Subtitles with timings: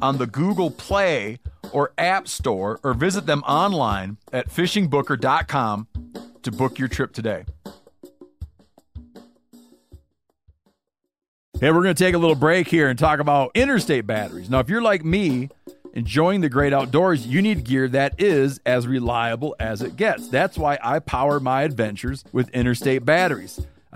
[0.00, 1.38] on the Google Play
[1.72, 5.88] or App Store or visit them online at fishingbooker.com
[6.42, 7.44] to book your trip today.
[11.60, 14.48] Hey, we're going to take a little break here and talk about interstate batteries.
[14.48, 15.48] Now, if you're like me,
[15.92, 20.28] enjoying the great outdoors, you need gear that is as reliable as it gets.
[20.28, 23.60] That's why I power my adventures with interstate batteries.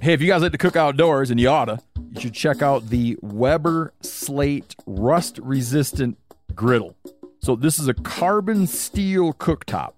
[0.00, 1.80] Hey, if you guys like to cook outdoors, and you oughta,
[2.12, 6.16] you should check out the Weber Slate rust resistant
[6.54, 6.96] griddle.
[7.42, 9.94] So, this is a carbon steel cooktop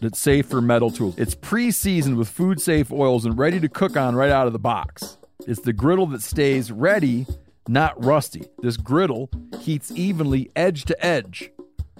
[0.00, 1.14] that's safe for metal tools.
[1.16, 4.52] It's pre seasoned with food safe oils and ready to cook on right out of
[4.52, 5.16] the box.
[5.46, 7.24] It's the griddle that stays ready,
[7.68, 8.48] not rusty.
[8.58, 11.50] This griddle heats evenly edge to edge,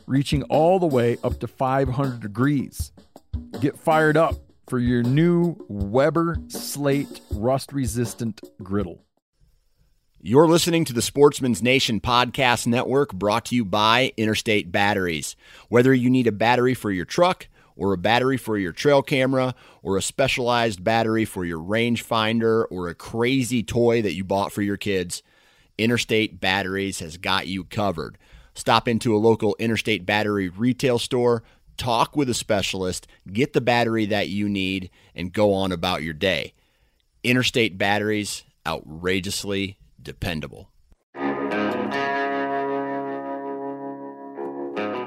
[0.06, 2.92] reaching all the way up to 500 degrees.
[3.60, 4.34] Get fired up
[4.70, 9.04] for your new Weber Slate rust resistant griddle.
[10.20, 15.34] You're listening to the Sportsman's Nation Podcast Network brought to you by Interstate Batteries.
[15.70, 19.56] Whether you need a battery for your truck, or a battery for your trail camera,
[19.82, 24.62] or a specialized battery for your rangefinder, or a crazy toy that you bought for
[24.62, 25.24] your kids,
[25.78, 28.18] Interstate Batteries has got you covered.
[28.54, 31.42] Stop into a local Interstate Battery retail store,
[31.80, 36.12] talk with a specialist, get the battery that you need, and go on about your
[36.12, 36.52] day.
[37.24, 40.68] Interstate Batteries, outrageously dependable.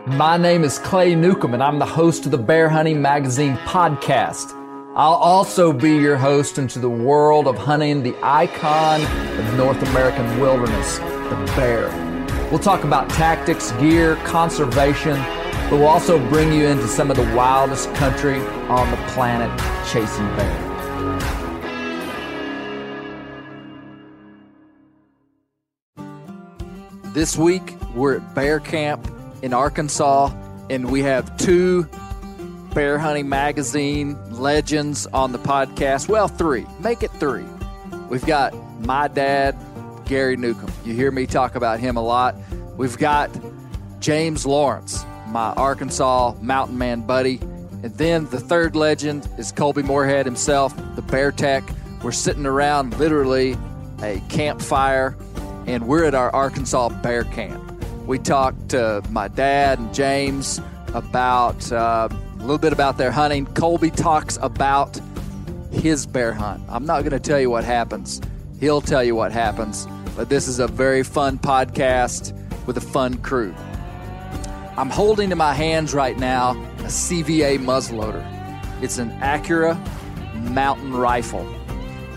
[0.08, 4.52] My name is Clay Newcomb, and I'm the host of the Bear Hunting Magazine podcast.
[4.96, 9.02] I'll also be your host into the world of hunting the icon
[9.40, 11.88] of North American wilderness, the bear.
[12.50, 15.20] We'll talk about tactics, gear, conservation,
[15.70, 19.50] but we'll also bring you into some of the wildest country on the planet
[19.92, 20.70] chasing bear.
[27.14, 29.08] This week, we're at Bear Camp
[29.44, 30.32] in Arkansas,
[30.72, 31.88] and we have two
[32.74, 36.10] Bear Hunting Magazine legends on the podcast.
[36.10, 36.66] Well, three.
[36.80, 37.46] Make it three.
[38.10, 39.56] We've got my dad,
[40.06, 40.72] Gary Newcomb.
[40.84, 42.36] You hear me talk about him a lot.
[42.78, 43.30] We've got
[44.00, 47.40] James Lawrence, my Arkansas mountain man buddy.
[47.82, 51.64] And then the third legend is Colby Moorhead himself, the Bear Tech.
[52.04, 53.58] We're sitting around literally
[54.02, 55.18] a campfire,
[55.66, 57.62] and we're at our Arkansas Bear Camp.
[58.06, 60.62] We talked to my dad and James
[60.94, 63.48] about uh, a little bit about their hunting.
[63.48, 65.00] Colby talks about
[65.72, 66.62] his bear hunt.
[66.70, 68.22] I'm not going to tell you what happens,
[68.60, 69.88] he'll tell you what happens.
[70.16, 73.56] But this is a very fun podcast with a fun crew.
[74.76, 78.24] I'm holding in my hands right now a CVA muzzleloader.
[78.82, 79.78] It's an Accura
[80.50, 81.48] mountain rifle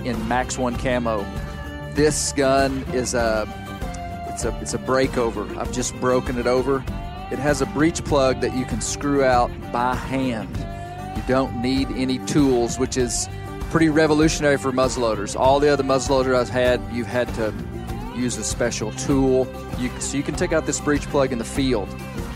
[0.06, 1.22] in Max 1 camo.
[1.92, 3.46] This gun is a
[4.32, 5.54] it's a it's a breakover.
[5.58, 6.82] I've just broken it over.
[7.30, 10.56] It has a breech plug that you can screw out by hand.
[11.14, 13.28] You don't need any tools, which is
[13.68, 15.38] pretty revolutionary for muzzleloaders.
[15.38, 17.52] All the other muzzleloaders I've had, you've had to
[18.16, 19.46] use a special tool.
[19.78, 21.88] You, so you can take out this breech plug in the field.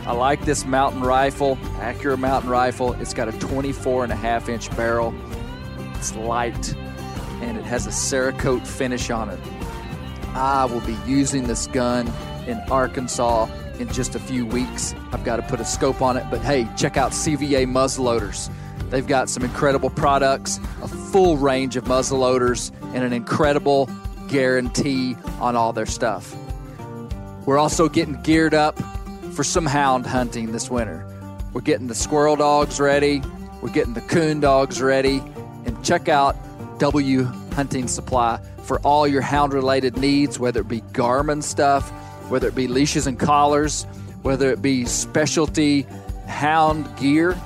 [0.06, 2.94] I like this mountain rifle, Accura mountain rifle.
[2.94, 5.14] It's got a 24 and a half inch barrel.
[5.94, 6.74] It's light
[7.42, 9.38] and it has a Cerakote finish on it.
[10.34, 12.10] I will be using this gun
[12.46, 13.48] in Arkansas
[13.78, 14.94] in just a few weeks.
[15.12, 18.50] I've got to put a scope on it, but hey, check out CVA muzzleloaders.
[18.90, 23.88] They've got some incredible products, a full range of muzzleloaders, and an incredible
[24.28, 26.34] guarantee on all their stuff.
[27.46, 28.78] We're also getting geared up
[29.34, 31.06] for some hound hunting this winter.
[31.52, 33.22] We're getting the squirrel dogs ready,
[33.62, 35.22] we're getting the coon dogs ready,
[35.66, 36.36] and check out
[36.78, 37.24] W
[37.54, 41.90] Hunting Supply for all your hound related needs, whether it be Garmin stuff,
[42.30, 43.84] whether it be leashes and collars,
[44.22, 45.86] whether it be specialty
[46.26, 47.36] hound gear.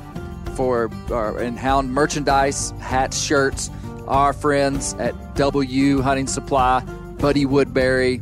[0.54, 3.70] for our and hound merchandise, hats, shirts.
[4.06, 6.80] Our friends at W Hunting Supply,
[7.18, 8.20] Buddy Woodbury.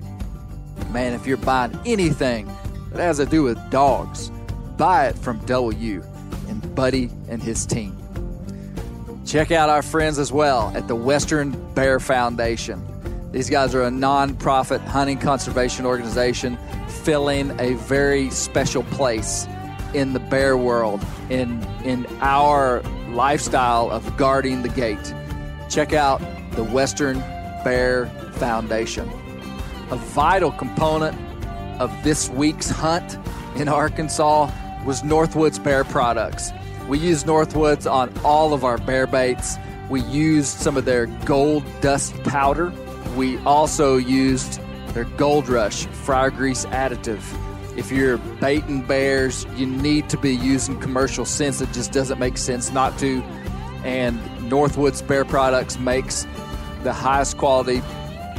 [0.90, 2.50] Man, if you're buying anything
[2.92, 4.30] that has to do with dogs,
[4.76, 6.02] buy it from W
[6.48, 7.96] and Buddy and his team.
[9.26, 12.86] Check out our friends as well at the Western Bear Foundation.
[13.32, 16.58] These guys are a nonprofit hunting conservation organization
[17.02, 19.46] filling a very special place
[19.94, 25.14] in the bear world, in, in our lifestyle of guarding the gate.
[25.70, 26.20] Check out
[26.52, 27.18] the Western
[27.64, 29.08] Bear Foundation.
[29.90, 31.16] A vital component
[31.82, 33.18] of this week's hunt
[33.56, 34.48] in Arkansas
[34.86, 36.52] was Northwoods Bear Products.
[36.86, 39.56] We use Northwoods on all of our bear baits.
[39.90, 42.72] We used some of their gold dust powder.
[43.16, 44.60] We also used
[44.94, 47.20] their Gold Rush fryer grease additive.
[47.76, 51.60] If you're baiting bears, you need to be using commercial scents.
[51.60, 53.22] It just doesn't make sense not to.
[53.82, 56.28] And Northwoods Bear Products makes
[56.84, 57.80] the highest quality,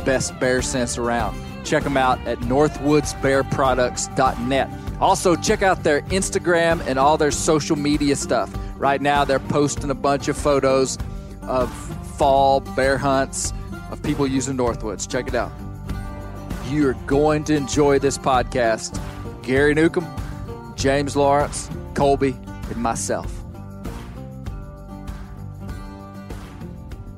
[0.06, 1.38] best bear scents around.
[1.64, 4.70] Check them out at northwoodsbearproducts.net.
[5.00, 8.54] Also, check out their Instagram and all their social media stuff.
[8.78, 10.98] Right now, they're posting a bunch of photos
[11.44, 11.74] of
[12.18, 13.54] fall bear hunts
[13.92, 15.10] of people using Northwoods.
[15.10, 15.52] Check it out.
[16.70, 19.00] You're going to enjoy this podcast.
[19.44, 20.08] Gary Newcomb,
[20.76, 22.36] James Lawrence, Colby,
[22.70, 23.32] and myself.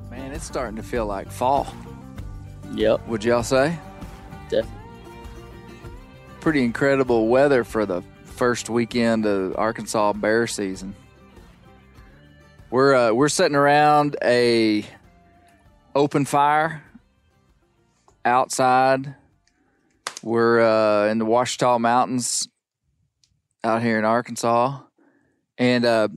[0.10, 1.68] Man, it's starting to feel like fall.
[2.74, 3.78] Yep, Would y'all say?
[4.50, 4.72] Definitely.
[6.40, 10.96] Pretty incredible weather for the first weekend of Arkansas bear season.
[12.70, 14.86] We're uh, we're sitting around a
[15.96, 16.84] open fire
[18.26, 19.16] outside.
[20.22, 22.48] We're uh, in the Ouachita Mountains
[23.64, 24.80] out here in Arkansas,
[25.58, 26.10] and uh,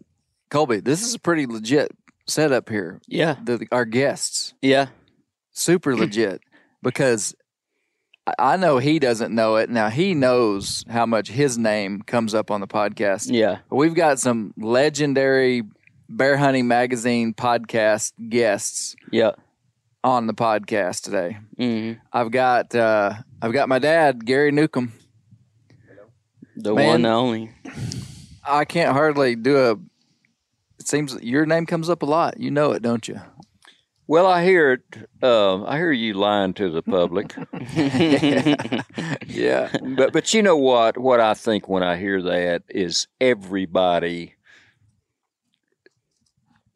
[0.50, 1.92] Colby, this is a pretty legit
[2.26, 3.00] setup here.
[3.06, 4.88] Yeah, The, our guests yeah,
[5.52, 6.40] super legit
[6.82, 7.34] because
[8.38, 9.70] I- know he doesn't know it.
[9.70, 13.28] Now he knows how much his name comes up on the podcast.
[13.30, 13.58] yeah.
[13.70, 15.62] We've got some legendary
[16.08, 19.32] Bear Hunting Magazine podcast guests Yeah.
[20.02, 21.36] on the podcast today.
[21.56, 24.92] hmm I've got uh, I've got my dad, Gary Newcomb.
[26.56, 26.86] The Man.
[26.86, 27.50] one and only.
[28.44, 29.72] I can't hardly do a.
[30.80, 32.40] It seems your name comes up a lot.
[32.40, 33.20] You know it, don't you?
[34.08, 35.08] Well, I hear it.
[35.22, 37.34] Uh, I hear you lying to the public,
[39.26, 39.68] Yeah.
[39.96, 40.96] but but you know what?
[40.96, 44.34] What I think when I hear that is everybody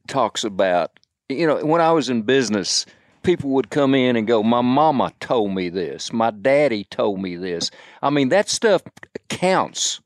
[0.09, 0.91] talks about.
[1.31, 2.85] You know, when I was in business,
[3.23, 6.13] people would come in and go, "My mama told me this.
[6.13, 7.71] My daddy told me this."
[8.03, 8.83] I mean, that stuff
[9.31, 10.01] counts.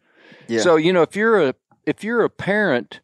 [0.46, 0.61] Yeah.
[0.61, 1.55] So you know, if you're a
[1.87, 3.00] if you're a parent,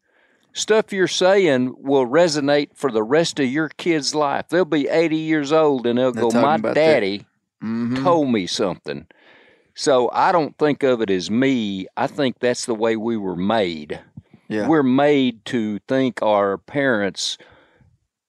[0.53, 4.49] stuff you're saying will resonate for the rest of your kid's life.
[4.49, 7.25] They'll be 80 years old and they'll They're go, "My daddy
[7.63, 8.03] Mhm.
[8.03, 9.07] told me something."
[9.75, 11.87] So I don't think of it as me.
[11.97, 14.01] I think that's the way we were made.
[14.49, 14.69] Yeah.
[14.69, 17.39] We're made to think our parents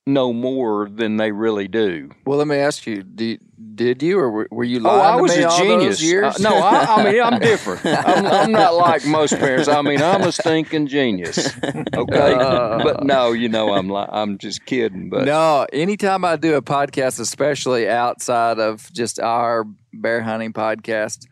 [0.06, 2.12] know more than they really do.
[2.26, 3.38] Well, let me ask you: do,
[3.76, 6.04] Did you, or were, were you Oh, lying I to was me a genius.
[6.04, 7.86] Uh, no, I, I mean I'm different.
[7.86, 9.68] I'm, I'm not like most parents.
[9.68, 11.50] I mean I'm a stinking genius.
[11.96, 12.84] Okay, Uh.
[12.84, 15.10] but no, you know I'm li- I'm just kidding.
[15.10, 15.66] But no.
[15.72, 21.26] Anytime I do a podcast, especially outside of just our bear hunting podcast,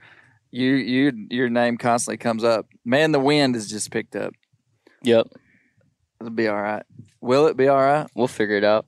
[0.52, 2.68] you you your name constantly comes up.
[2.86, 4.34] Man, the wind has just picked up.
[5.04, 5.28] Yep.
[6.20, 6.84] It'll be all right.
[7.22, 8.08] Will it be all right?
[8.16, 8.86] We'll figure it out.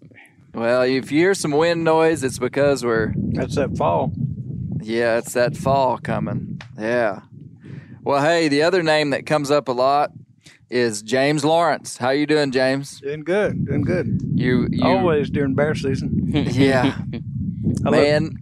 [0.53, 4.11] Well, if you hear some wind noise, it's because we're That's that fall.
[4.81, 6.61] yeah, it's that fall coming.
[6.79, 7.21] Yeah.
[8.03, 10.11] Well, hey, the other name that comes up a lot
[10.69, 11.97] is James Lawrence.
[11.97, 12.99] How you doing, James?
[13.01, 13.65] Doing good.
[13.65, 14.21] Doing good.
[14.35, 16.23] You you Always during bear season.
[16.33, 16.97] yeah.
[17.81, 18.37] Love- Man,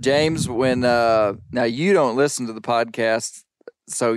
[0.00, 3.44] James, when uh now you don't listen to the podcast,
[3.86, 4.16] so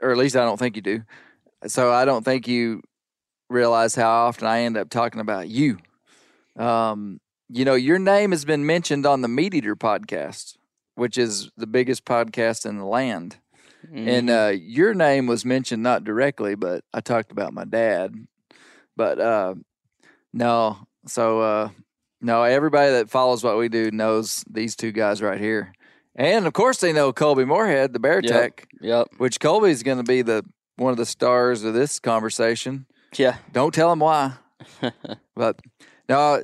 [0.00, 1.02] or at least I don't think you do.
[1.66, 2.82] So I don't think you
[3.52, 5.78] realize how often I end up talking about you.
[6.56, 10.56] Um, you know, your name has been mentioned on the Meat Eater podcast,
[10.94, 13.36] which is the biggest podcast in the land.
[13.92, 18.14] And uh, your name was mentioned not directly, but I talked about my dad.
[18.96, 19.54] But uh,
[20.32, 21.70] no, so uh,
[22.20, 25.72] no, everybody that follows what we do knows these two guys right here,
[26.14, 28.30] and of course they know Colby Moorhead, the Bear Yep.
[28.32, 29.08] Tech, Yep.
[29.18, 30.44] which Colby's going to be the
[30.76, 32.86] one of the stars of this conversation.
[33.16, 33.36] Yeah.
[33.52, 34.32] Don't tell him why,
[35.34, 35.60] but
[36.08, 36.42] no,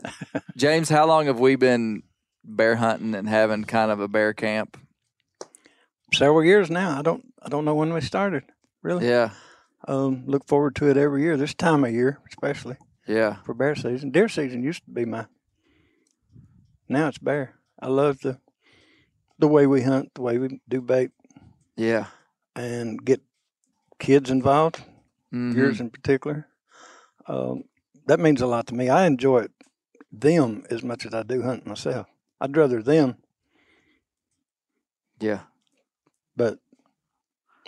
[0.57, 2.03] James, how long have we been
[2.45, 4.77] bear hunting and having kind of a bear camp?
[6.13, 6.99] several years now.
[6.99, 7.25] I don't.
[7.43, 8.45] I don't know when we started.
[8.83, 9.07] Really.
[9.09, 9.31] Yeah.
[9.87, 11.37] Um, look forward to it every year.
[11.37, 13.37] This time of year, especially Yeah.
[13.45, 14.11] for bear season.
[14.11, 15.27] Deer season used to be my.
[16.89, 17.55] Now it's bear.
[17.81, 18.39] I love the
[19.39, 21.11] the way we hunt, the way we do bait,
[21.77, 22.07] Yeah.
[22.57, 23.21] and get
[24.01, 24.83] kids involved.
[25.33, 25.55] Mhm.
[25.55, 26.49] Yours in particular.
[27.29, 27.65] Um,
[28.07, 28.89] that means a lot to me.
[28.89, 29.53] I enjoy it,
[30.11, 32.07] them as much as I do hunt myself.
[32.41, 33.17] I'd rather them,
[35.21, 35.41] Yeah.
[36.37, 36.59] but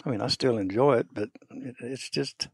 [0.05, 1.09] I mean, I still enjoy it.
[1.13, 2.49] But it, it's just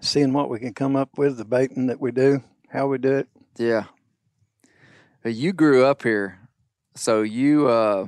[0.00, 3.12] seeing what we can come up with, the baiting that we do, how we do
[3.16, 3.28] it.
[3.58, 3.84] Yeah.
[5.24, 6.38] You grew up here,
[6.94, 8.06] so you uh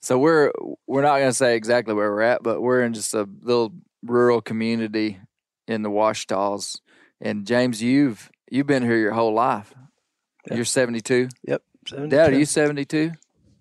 [0.00, 0.50] so we're
[0.86, 3.74] we're not going to say exactly where we're at, but we're in just a little
[4.02, 5.18] rural community
[5.66, 6.80] in the Ouachitas.
[7.20, 9.74] And James, you've you've been here your whole life.
[10.48, 10.56] Yeah.
[10.56, 11.28] You're 72.
[11.46, 11.62] Yep.
[12.08, 13.12] Dad, are you 72?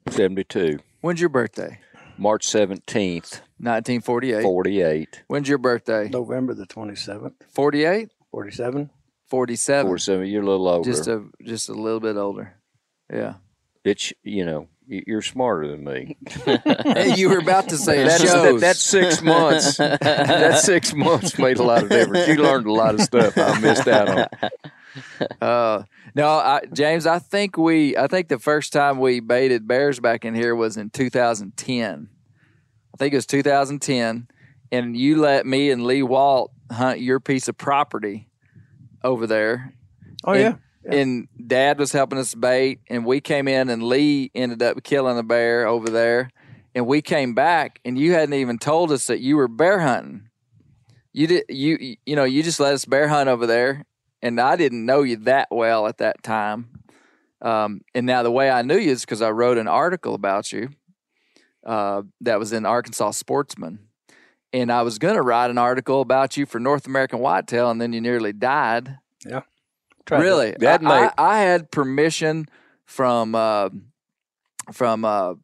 [0.09, 0.79] 72.
[1.01, 1.79] When's your birthday?
[2.17, 4.41] March 17th, 1948.
[4.43, 5.23] 48.
[5.27, 6.07] When's your birthday?
[6.09, 8.09] November the twenty seventh, 48?
[8.31, 8.89] forty seven.
[9.27, 9.87] 47.
[9.87, 10.27] 47.
[10.27, 10.89] You're a little older.
[10.89, 12.53] Just a just a little bit older.
[13.11, 13.35] Yeah.
[13.83, 16.17] it's, you know, y- you're smarter than me.
[16.45, 18.61] Hey, you were about to say it That's, that, shows.
[18.61, 19.77] that's six months.
[19.77, 22.27] that six months made a lot of difference.
[22.27, 24.49] You learned a lot of stuff I missed out on.
[25.41, 25.83] Uh,
[26.15, 30.23] no, I, James, I think we, I think the first time we baited bears back
[30.23, 32.09] in here was in 2010.
[32.93, 34.27] I think it was 2010,
[34.71, 38.29] and you let me and Lee Walt hunt your piece of property
[39.03, 39.73] over there.
[40.23, 40.53] Oh And- yeah.
[40.85, 40.97] Yeah.
[40.97, 45.17] And Dad was helping us bait, and we came in, and Lee ended up killing
[45.17, 46.29] a bear over there.
[46.75, 50.29] And we came back, and you hadn't even told us that you were bear hunting.
[51.13, 53.85] You did, you you know, you just let us bear hunt over there,
[54.21, 56.81] and I didn't know you that well at that time.
[57.41, 60.51] Um, and now the way I knew you is because I wrote an article about
[60.51, 60.69] you
[61.65, 63.79] uh, that was in Arkansas Sportsman,
[64.51, 67.81] and I was going to write an article about you for North American Whitetail, and
[67.81, 68.97] then you nearly died.
[70.07, 70.55] To- Really?
[70.59, 72.45] That I, may- I, I had permission
[72.85, 73.69] from uh,
[74.71, 75.35] from uh,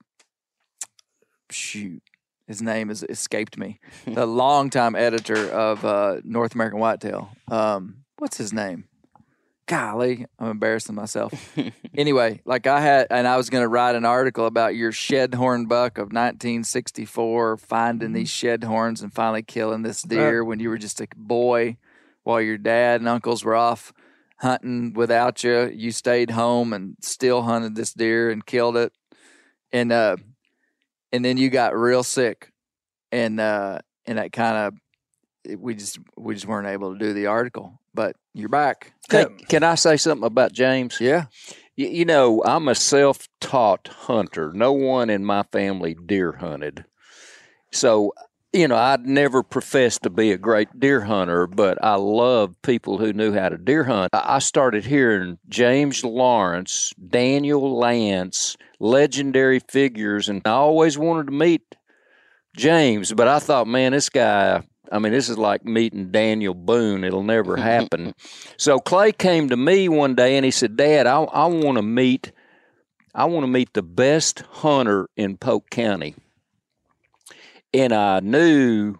[1.50, 2.02] shoot,
[2.48, 3.80] his name has escaped me.
[4.06, 7.30] the longtime editor of uh, North American Whitetail.
[7.50, 8.86] Um, what's his name?
[9.68, 11.34] Golly, I'm embarrassing myself.
[11.96, 15.34] anyway, like I had, and I was going to write an article about your shed
[15.34, 20.68] horn buck of 1964, finding these shed horns and finally killing this deer when you
[20.70, 21.78] were just a boy,
[22.24, 23.94] while your dad and uncles were off
[24.42, 25.70] hunting without you.
[25.74, 28.92] You stayed home and still hunted this deer and killed it,
[29.72, 30.18] and uh,
[31.12, 32.52] and then you got real sick,
[33.12, 34.58] and uh, and that kind
[35.48, 38.94] of we just we just weren't able to do the article, but you're back.
[39.10, 41.00] Hey, can I say something about James?
[41.00, 41.26] Yeah.
[41.78, 44.52] Y- You know, I'm a self taught hunter.
[44.54, 46.86] No one in my family deer hunted.
[47.72, 48.14] So,
[48.54, 52.98] you know, I'd never professed to be a great deer hunter, but I love people
[52.98, 54.10] who knew how to deer hunt.
[54.14, 61.76] I started hearing James Lawrence, Daniel Lance, legendary figures, and I always wanted to meet
[62.58, 67.06] James, but I thought, man, this guy, I mean, this is like meeting Daniel Boone.
[67.06, 68.14] It'll never happen.
[68.58, 71.82] so Clay came to me one day and he said, Dad, I, I want to
[71.82, 72.34] meet,
[73.16, 76.16] I want to meet the best hunter in Polk County.
[77.74, 78.96] And I knew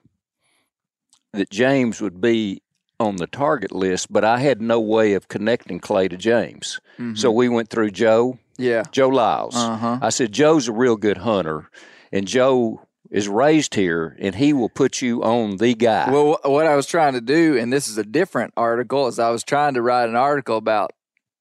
[1.34, 2.62] that James would be
[3.00, 6.80] on the target list, but I had no way of connecting Clay to James.
[7.16, 8.84] So we went through Joe, Yeah.
[8.92, 9.56] Joe Lyles.
[9.56, 10.00] Uh huh.
[10.02, 11.70] I said, Joe's a real good hunter,
[12.12, 16.12] and Joe is raised here, and he will put you on the guy.
[16.12, 19.32] Well, what I was trying to do, and this is a different article, is I
[19.32, 20.92] was trying to write an article about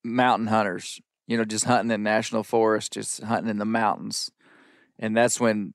[0.02, 0.99] mountain hunters.
[1.26, 4.30] You know, just hunting in national forest, just hunting in the mountains,
[4.99, 5.75] and that's when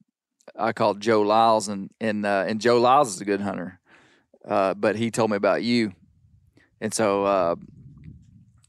[0.58, 3.80] I called Joe Lyles, and and uh, and Joe Lyles is a good hunter,
[4.48, 5.94] uh, but he told me about you,
[6.82, 7.56] and so uh,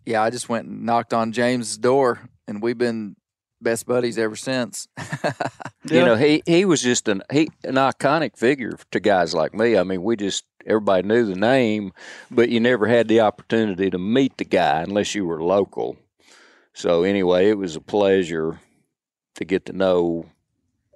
[0.04, 3.16] yeah, I just went and knocked on James's door, and we've been
[3.60, 4.88] best buddies ever since.
[5.90, 9.76] You know, he he was just an he an iconic figure to guys like me.
[9.76, 11.92] I mean, we just everybody knew the name,
[12.30, 15.96] but you never had the opportunity to meet the guy unless you were local.
[16.74, 18.60] So anyway, it was a pleasure
[19.36, 20.26] to get to know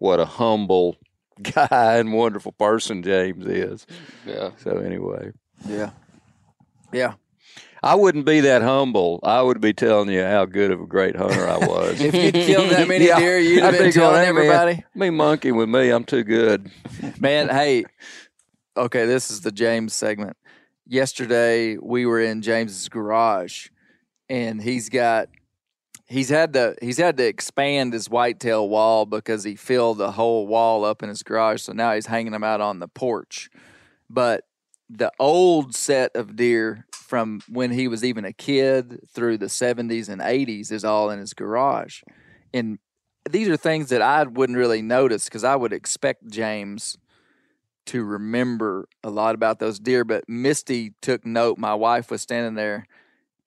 [0.00, 0.96] what a humble
[1.42, 3.86] guy and wonderful person James is.
[4.26, 4.50] Yeah.
[4.56, 5.30] So anyway,
[5.68, 5.90] yeah,
[6.92, 7.14] yeah.
[7.82, 9.20] I wouldn't be that humble.
[9.22, 11.98] I would be telling you how good of a great hunter I was.
[12.00, 14.84] If you'd killed that many Yeah, deer, you'd have been telling "Hey, man, everybody.
[14.94, 16.70] Me monkey with me, I'm too good.
[17.20, 17.84] Man, hey,
[18.76, 20.36] okay, this is the James segment.
[20.86, 23.68] Yesterday we were in James's garage,
[24.28, 25.30] and he's got
[26.10, 30.46] he's had to he's had to expand his whitetail wall because he filled the whole
[30.46, 31.62] wall up in his garage.
[31.62, 33.48] So now he's hanging them out on the porch.
[34.10, 34.44] but
[34.92, 40.08] the old set of deer from when he was even a kid through the 70s
[40.08, 42.02] and 80s is all in his garage.
[42.52, 42.80] And
[43.30, 46.98] these are things that I wouldn't really notice because I would expect James
[47.86, 50.04] to remember a lot about those deer.
[50.04, 51.56] But Misty took note.
[51.56, 52.86] My wife was standing there,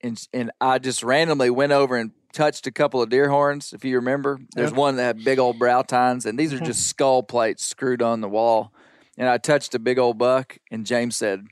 [0.00, 3.72] and and I just randomly went over and touched a couple of deer horns.
[3.72, 6.86] If you remember, there's one that had big old brow tines, and these are just
[6.88, 8.72] skull plates screwed on the wall.
[9.16, 11.46] And I touched a big old buck, and James said,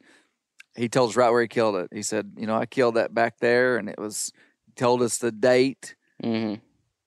[0.74, 1.90] he told us right where he killed it.
[1.92, 4.32] He said, you know, I killed that back there, and it was
[4.76, 5.94] told us the date.
[6.22, 6.54] hmm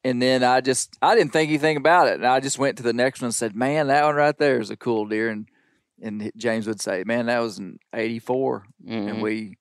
[0.03, 2.83] And then I just I didn't think anything about it, and I just went to
[2.83, 5.47] the next one and said, "Man, that one right there is a cool deer." And
[6.01, 9.57] and James would say, "Man, that was in '84," hmm and we,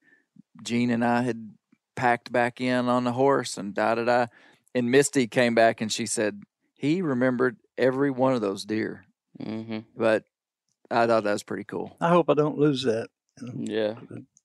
[0.62, 1.54] Gene and I had
[1.95, 4.27] packed back in on the horse, and da da da.
[4.75, 6.43] And Misty came back and she said
[6.75, 9.05] he remembered every one of those deer,
[9.43, 10.25] hmm but
[10.91, 11.97] I thought that was pretty cool.
[12.01, 13.09] I hope I don't lose that.
[13.57, 13.95] Yeah.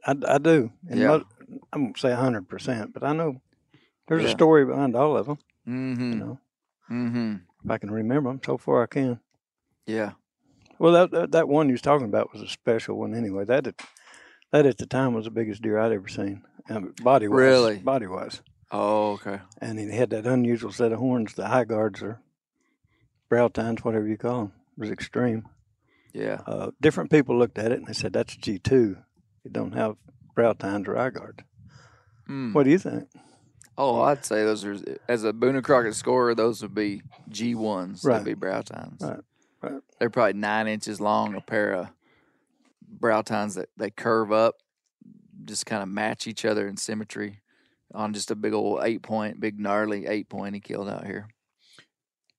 [0.06, 0.72] I, I do.
[0.90, 1.08] And Yeah.
[1.08, 1.26] mo-
[1.74, 3.42] I won't say hundred percent, but I know
[4.08, 4.30] there's Yeah.
[4.30, 5.38] a story behind all of them.
[5.68, 6.12] Mm-hmm.
[6.14, 6.40] You know,
[6.90, 7.36] Mm-hmm.
[7.66, 9.20] if I can remember them, so far I can.
[9.86, 10.12] Yeah.
[10.80, 13.44] Well, that, that that one you was talking about was a special one anyway.
[13.46, 13.82] That at,
[14.52, 17.38] that at the time was the biggest deer I'd ever seen, um, body wise.
[17.38, 17.78] Really?
[17.78, 18.42] body wise.
[18.72, 19.40] Oh, okay.
[19.60, 21.34] And he had that unusual set of horns.
[21.34, 22.22] The high guards or
[23.28, 25.48] brow tines, whatever you call them, it was extreme.
[26.14, 26.42] Yeah.
[26.46, 28.98] Uh, different people looked at it and they said that's G two.
[29.44, 29.96] It don't have
[30.36, 31.44] brow tines or eye guards.
[32.28, 32.54] Hmm.
[32.54, 33.10] What do you think?
[33.78, 34.78] Oh, I'd say those are
[35.08, 36.36] as a Boone and Crockett scorer.
[36.36, 38.04] Those would be G ones.
[38.04, 38.16] Right.
[38.16, 39.02] That'd be brow tines.
[39.02, 39.20] Right,
[39.62, 39.82] right.
[40.00, 41.34] They're probably nine inches long.
[41.34, 41.88] A pair of
[42.90, 44.56] brow tines that they curve up,
[45.46, 47.42] just kind of match each other in symmetry
[47.94, 51.28] on just a big old eight point, big gnarly eight point he killed out here.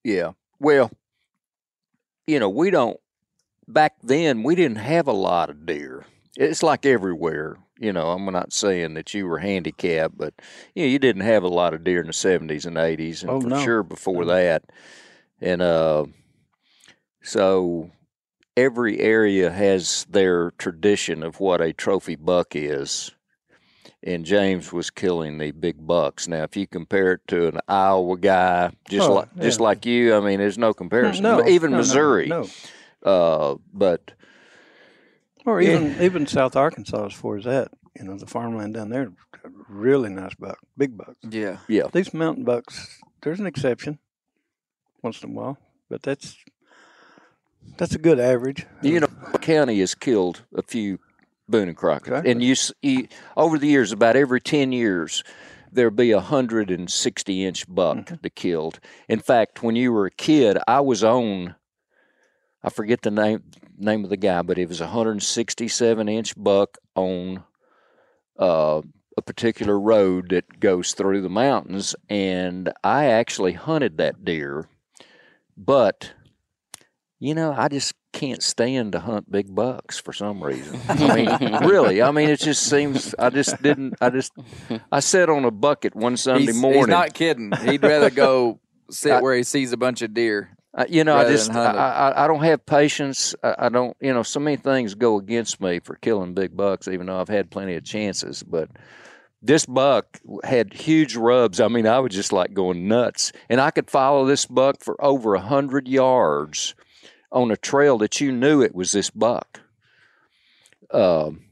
[0.04, 0.33] Yeah.
[0.59, 0.90] Well,
[2.26, 2.99] you know, we don't,
[3.66, 6.04] back then, we didn't have a lot of deer.
[6.37, 7.57] It's like everywhere.
[7.78, 10.35] You know, I'm not saying that you were handicapped, but,
[10.75, 13.30] you know, you didn't have a lot of deer in the 70s and 80s, and
[13.30, 13.65] Oh, for no.
[13.65, 14.34] sure before No.
[14.34, 14.65] that.
[15.41, 16.04] And uh,
[17.23, 17.91] so
[18.56, 23.10] every area has their tradition of what a trophy buck is.
[24.02, 26.26] And James was killing the big bucks.
[26.26, 30.15] Now, if you compare it to an Iowa guy, just Oh, like just like you,
[30.15, 31.23] I mean, there's no comparison.
[31.23, 32.47] No, even no, no, Missouri, No,
[33.02, 34.13] Uh, but
[35.45, 35.76] Or Yeah.
[35.76, 37.73] even even South Arkansas as far as that.
[37.99, 39.13] You know, the farmland down there,
[39.69, 41.17] really nice buck, big bucks.
[41.28, 41.58] Yeah.
[41.69, 43.99] yeah, These mountain bucks, there's an exception
[45.02, 45.58] once in a while,
[45.91, 46.36] but that's
[47.76, 48.66] that's a good average.
[48.82, 49.08] you know,
[49.40, 50.99] county has killed a few
[51.49, 55.25] Boone and Crockett, and you, you over the years, about every ten years,
[55.73, 58.14] there'll be a hundred and sixty inch buck Mm-hmm.
[58.23, 58.78] that killed.
[59.08, 61.56] In fact, when you were a kid, I was on.
[62.62, 63.42] I forget the name
[63.76, 67.42] name of the guy, but it was a hundred and sixty seven inch buck on
[68.38, 68.82] uh,
[69.16, 74.68] a particular road that goes through the mountains, and I actually hunted that deer,
[75.56, 76.12] but
[77.21, 80.80] you know, I just can't stand to hunt big bucks for some reason.
[80.89, 83.95] I mean, really, I mean, it just seems I just didn't.
[84.00, 84.33] I just
[84.91, 86.80] I sat on a bucket one Sunday he's, morning.
[86.80, 87.52] he's not kidding.
[87.52, 88.59] He'd rather go
[88.91, 90.56] sit I- where he sees a bunch of deer.
[90.73, 91.73] I, you know, I just I.
[91.73, 93.35] I I don't have patience.
[93.43, 93.97] I, I don't.
[94.00, 97.28] You know, so many things go against me for killing big bucks, even though I've
[97.28, 98.45] had plenty of chances.
[98.45, 98.71] But
[99.43, 101.61] this buck had huge rubs.
[101.61, 104.97] I mean, I was just like going nuts, and I could follow this buck for
[105.04, 106.76] over a hundred yards
[107.32, 109.60] on a trail that you knew it was this buck.
[110.90, 111.43] Um,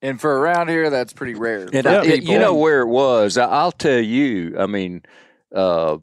[0.00, 1.68] And for around here, that's pretty rare.
[1.72, 2.32] and I, people.
[2.32, 3.36] you know where it was.
[3.36, 4.56] I, I'll tell you.
[4.58, 5.02] I mean,
[5.52, 5.98] uh,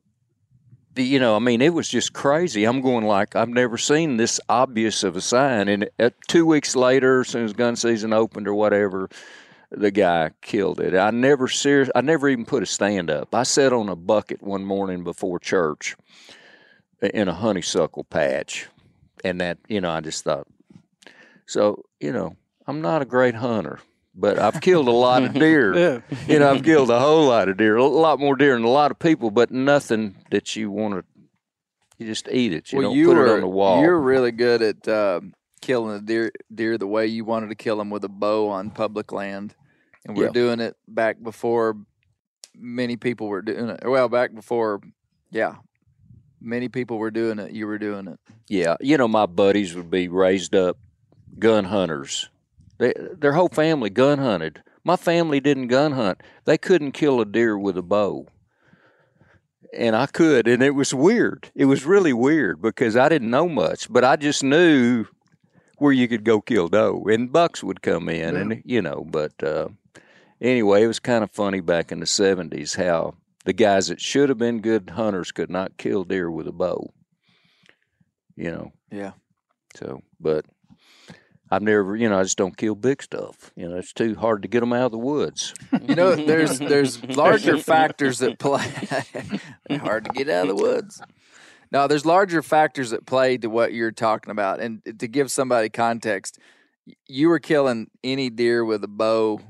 [0.96, 2.66] the, you know, I mean, it was just crazy.
[2.66, 5.68] I'm going like I've never seen this obvious of a sign.
[5.70, 9.10] And uh, two weeks later, as soon as gun season opened or whatever,
[9.72, 10.96] the guy killed it.
[10.96, 11.90] I never serious.
[11.96, 13.34] I never even put a stand up.
[13.34, 15.96] I sat on a bucket one morning before church
[17.02, 18.68] in a honeysuckle patch,
[19.26, 20.48] and that you know, I just thought.
[21.46, 22.36] So you know,
[22.68, 23.80] I'm not a great hunter,
[24.14, 27.50] but I've killed a lot of deer Yeah, you know, I've killed a whole lot
[27.50, 30.72] of deer, a lot more deer than a lot of people, but nothing that you
[30.72, 31.04] want to.
[31.98, 32.72] You just eat it.
[32.72, 33.82] You well, don't you put were it on the wall.
[33.82, 35.22] you're really good at uh,
[35.62, 38.70] killing a deer deer the way you wanted to kill them with a bow on
[38.70, 39.56] public land,
[40.06, 40.32] and we're Yeah.
[40.32, 41.78] doing it back before
[42.58, 43.80] many people were doing it.
[43.86, 44.82] Well, back before,
[45.32, 45.56] yeah,
[46.46, 47.52] many people were doing it.
[47.52, 48.20] You were doing it.
[48.48, 50.78] Yeah, you know, my buddies would be raised up
[51.40, 52.30] gun hunters.
[52.78, 54.62] They, their whole family gun hunted.
[54.84, 56.22] My family didn't gun hunt.
[56.46, 58.28] They couldn't kill a deer with a bow.
[59.74, 61.52] And I could, and it was weird.
[61.56, 65.06] It was really weird because I didn't know much, but I just knew
[65.80, 69.06] where you could go kill doe, and bucks would come in, and you know.
[69.06, 69.70] But uh,
[70.40, 74.30] anyway, it was kind of funny back in the '70s how the guys that should
[74.30, 76.92] have been good hunters could not kill deer with a bow.
[78.36, 78.72] You know.
[78.92, 79.12] Yeah.
[79.76, 80.46] So, but
[81.52, 83.52] I've never, you know, I just don't kill big stuff.
[83.56, 85.54] You know, it's too hard to get them out of the woods.
[85.82, 88.68] You know, there's there's larger factors that play.
[89.78, 91.02] Hard to get out of the woods.
[91.72, 94.60] No, there's larger factors that play to what you're talking about.
[94.60, 96.40] And to give somebody context,
[97.08, 99.42] you were killing any deer with a bow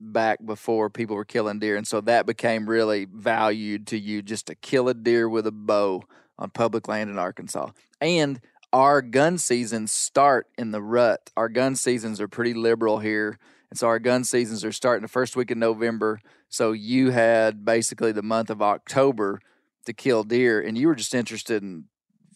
[0.00, 4.46] back before people were killing deer, and so that became really valued to you just
[4.46, 6.02] to kill a deer with a bow
[6.38, 7.70] on public land in Arkansas.
[8.00, 8.40] And
[8.72, 11.30] our gun seasons start in the rut.
[11.36, 13.38] Our gun seasons are pretty liberal here.
[13.70, 16.20] And so our gun seasons are starting the first week of November.
[16.48, 19.40] So you had basically the month of October
[19.86, 21.84] to kill deer, and you were just interested in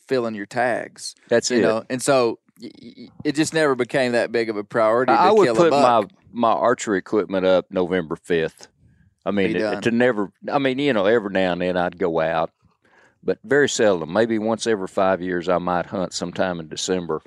[0.08, 1.14] filling your tags.
[1.28, 1.62] That's You it.
[1.62, 5.12] know, and so it just never became that big of a priority.
[5.12, 8.68] To I would put my my archery equipment up November fifth.
[9.24, 10.30] I mean, it- to never.
[10.50, 12.50] I mean, you know, every now and then I'd go out,
[13.22, 14.12] but very seldom.
[14.12, 17.22] Maybe once every five years I might hunt sometime in December.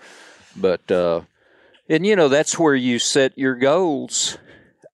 [0.55, 1.21] But uh,
[1.89, 4.37] and you know that's where you set your goals.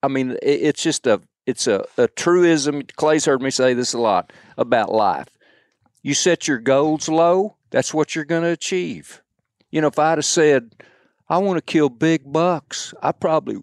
[0.02, 2.84] I mean, it, it's just a it's a, a truism.
[2.96, 5.28] Clay's heard me say this a lot about life.
[6.02, 9.22] You set your goals low, that's what you're going to achieve.
[9.72, 10.76] You know, if I'd have said,
[11.30, 13.58] I want to kill big bucks, I probably,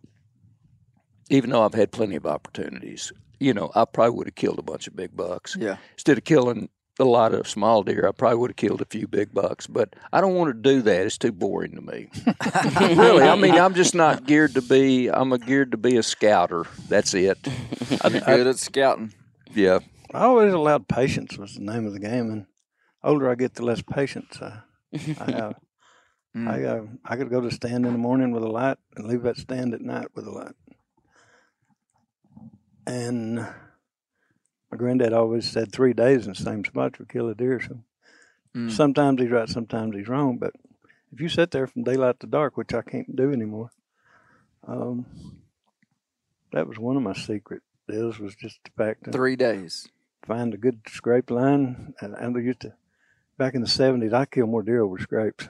[1.31, 4.62] even though I've had plenty of opportunities, you know, I probably would have killed a
[4.62, 5.57] bunch of big bucks.
[5.59, 5.77] Yeah.
[5.95, 9.07] Instead of killing a lot of small deer, I probably would have killed a few
[9.07, 9.66] big bucks.
[9.66, 11.07] But I don't want to do that.
[11.07, 12.09] It's too boring to me.
[12.95, 15.09] really, I mean, I'm just not geared to be.
[15.09, 16.64] I'm a geared to be a scouter.
[16.88, 17.38] That's it.
[18.11, 19.12] You're good at scouting.
[19.55, 19.81] Yeah.
[20.14, 22.47] I always allowed patience was the name of the game, and
[23.03, 24.61] older I get, the less patience I,
[25.21, 25.55] I have.
[26.37, 26.49] Mm.
[26.49, 29.22] I uh, I could go to stand in the morning with a light and leave
[29.22, 30.55] that stand at night with a light.
[32.87, 37.61] And my granddad always said three days in the same spot would kill a deer.
[37.61, 37.81] So
[38.55, 38.70] Mm.
[38.70, 40.38] sometimes he's right, sometimes he's wrong.
[40.38, 40.53] But
[41.12, 43.70] if you sit there from daylight to dark, which I can't do anymore,
[44.66, 45.07] um,
[46.53, 49.88] that was one of my secret deals was just the fact that Three days.
[50.22, 51.94] find a good scrape line.
[52.01, 52.75] And, I used to,
[53.37, 55.49] back in the 70s, I killed more deer over scrapes.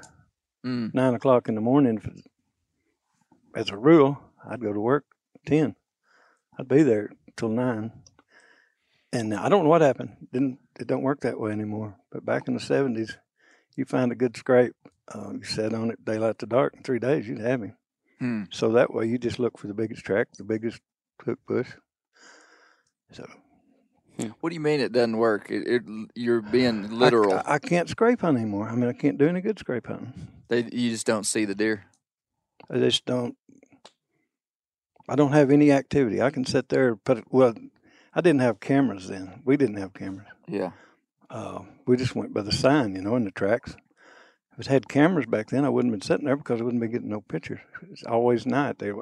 [0.67, 0.93] Mm.
[0.95, 2.01] Nine o'clock in the morning,
[3.55, 5.05] as a rule, I'd go to work
[5.47, 5.77] 10.
[6.59, 7.93] I'd be there till 9.
[9.13, 10.17] And I don't know what happened.
[10.33, 11.97] Didn't It don't work that way anymore.
[12.11, 13.17] But back in the 70s,
[13.77, 14.75] you find a good scrape.
[15.15, 16.75] Uh, you sat on it daylight to dark.
[16.77, 17.77] In three days, you'd have him.
[18.19, 18.43] Hmm.
[18.51, 20.81] So that way, you just look for the biggest track, the biggest
[21.25, 21.69] hook bush.
[23.13, 23.25] So
[24.41, 25.49] What do you mean it doesn't work?
[25.51, 25.83] It, it,
[26.17, 27.35] you're being I- literal.
[27.35, 28.69] I, I can't scrape hunt anymore.
[28.69, 30.29] I mean, I can't do any good scrape hunting.
[30.49, 31.87] They, you just don't see the deer.
[32.71, 33.37] I just don't.
[35.09, 36.21] I don't have any activity.
[36.21, 37.25] I can sit there and put.
[37.31, 37.55] Well,
[38.15, 39.43] I didn't have cameras then.
[39.45, 40.27] We didn't have cameras.
[40.49, 40.73] Yeah.
[41.29, 43.77] Uh, we just went by the sign, you know, in the tracks.
[44.53, 46.81] If it had cameras back then, I wouldn't have been sitting there because I wouldn't
[46.81, 47.61] be getting no pictures.
[47.91, 48.79] It's always night.
[48.79, 48.93] They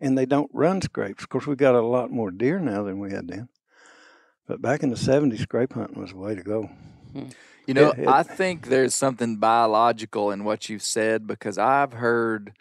[0.00, 1.22] and they don't run scrapes.
[1.22, 3.48] Of course, we got a lot more deer now than we had then.
[4.46, 6.68] But back in the '70s, scrape hunting was the way to go.
[7.66, 12.52] You know, I think there's something biological in what you've said because I've heard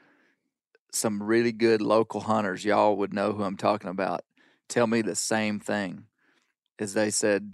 [0.91, 4.23] some really good local hunters, y'all would know who I'm talking about,
[4.69, 6.05] tell me the same thing.
[6.79, 7.53] Is they said,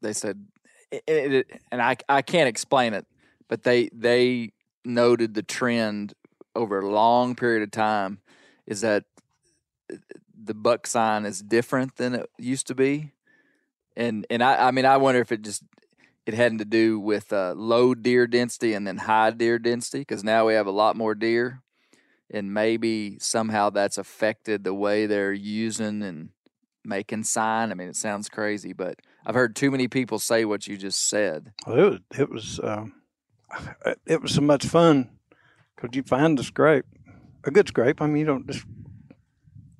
[0.00, 0.46] they said,
[0.90, 3.06] it, it, and I I can't explain it,
[3.48, 4.52] but they they
[4.84, 6.14] noted the trend
[6.54, 8.20] over a long period of time
[8.66, 9.04] is that
[9.92, 9.96] uh,
[10.44, 13.12] the buck sign is different than it used to be,
[13.96, 15.64] and and I I mean I wonder if it just
[16.26, 20.24] it had to do with uh, low deer density and then high deer density because
[20.24, 21.62] now we have a lot more deer
[22.30, 26.30] and maybe somehow that's affected the way they're using and
[26.84, 30.66] making sign i mean it sounds crazy but i've heard too many people say what
[30.68, 32.92] you just said Well, it was it was um,
[34.06, 35.10] it was so much fun
[35.74, 36.86] because you find the scrape,
[37.44, 38.00] a good scrape.
[38.00, 38.64] I mean, you don't just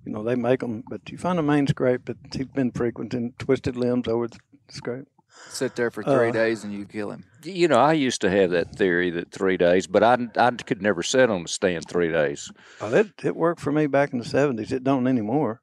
[0.05, 3.33] you know they make them, but you find a main scrape that he's been frequenting,
[3.39, 5.09] twisted limbs over the scrape.
[5.51, 8.31] Sit there for three Uh, days and you kill him You know, I used to
[8.31, 11.88] have that theory that three days, but I, I could never sit on the stand
[11.88, 12.51] three days.
[12.81, 14.72] Well, it it worked for me back in the seventies.
[14.72, 15.61] It don't anymore,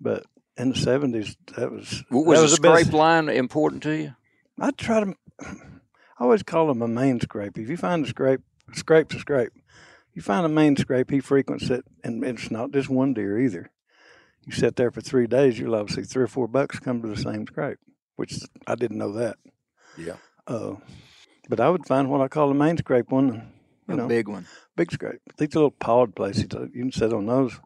[0.00, 0.24] but
[0.56, 3.96] in the seventies that was W- that Was, the the best- scrape line important to
[3.96, 4.14] you?
[4.60, 5.14] I try to.
[5.40, 7.56] I always call them a main scrape.
[7.58, 8.40] If you find a scrape,
[8.74, 9.52] scrape's a scrape.
[10.14, 13.70] You find a main scrape, he frequents it, and it's not just one deer either.
[14.44, 17.16] You sit there for three days, you'll obviously three or four bucks come to the
[17.16, 17.78] same scrape,
[18.18, 19.36] which I didn't know that.
[19.96, 20.16] Yeah.
[20.44, 20.74] Uh,
[21.48, 23.52] but I would find what I call a main scrape one.
[23.86, 24.44] You a know, big one.
[24.76, 25.20] big scrape.
[25.38, 27.58] These little pod places, uh, you can sit on those.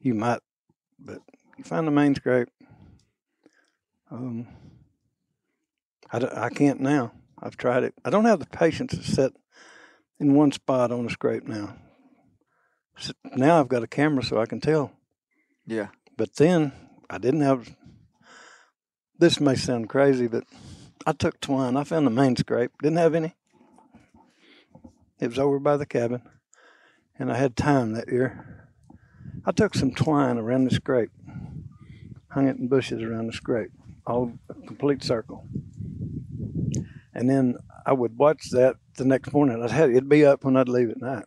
[0.00, 0.38] You might,
[1.00, 1.18] but
[1.56, 2.48] you find the main scrape.
[4.08, 4.46] Um,
[6.12, 7.12] I, I can't now.
[7.42, 7.94] I've tried it.
[8.04, 9.32] I don't have the patience to sit
[10.20, 11.74] in one spot on a scrape now.
[12.96, 14.92] S now I've got a camera so I can tell.
[15.66, 15.88] Yeah.
[16.16, 16.72] But then
[17.10, 17.74] I didn't have.
[19.18, 20.44] This may sound crazy, but
[21.04, 21.76] I took twine.
[21.76, 22.70] I found the main scrape.
[22.82, 23.34] Didn't have any.
[25.18, 26.22] It was over by the cabin,
[27.18, 28.68] and I had time that year.
[29.44, 31.10] I took some twine around the scrape,
[32.30, 33.72] hung it in bushes around the scrape,
[34.06, 35.44] all a complete circle.
[37.12, 39.60] And then I would watch that the next morning.
[39.60, 41.24] I'd have it'd be up when I'd leave at night.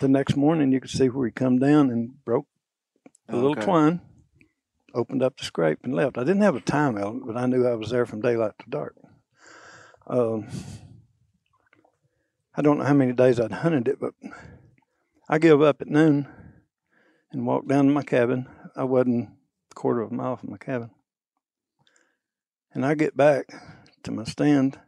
[0.00, 2.46] The next morning, you could see where he come down and broke
[3.28, 4.00] the little twine,
[4.94, 6.18] opened up the scrape, and left.
[6.18, 8.70] I didn't have a time element, but I knew I was there from daylight to
[8.70, 8.96] dark.
[10.06, 10.48] Um,
[12.56, 14.14] I don't know how many days I'd hunted it, but
[15.28, 16.26] I gave up at noon
[17.30, 18.48] and walked down to my cabin.
[18.74, 19.28] I wasn't
[19.70, 20.90] a quarter of a mile from my cabin.
[22.72, 23.46] And I get back
[24.02, 24.78] to my stand,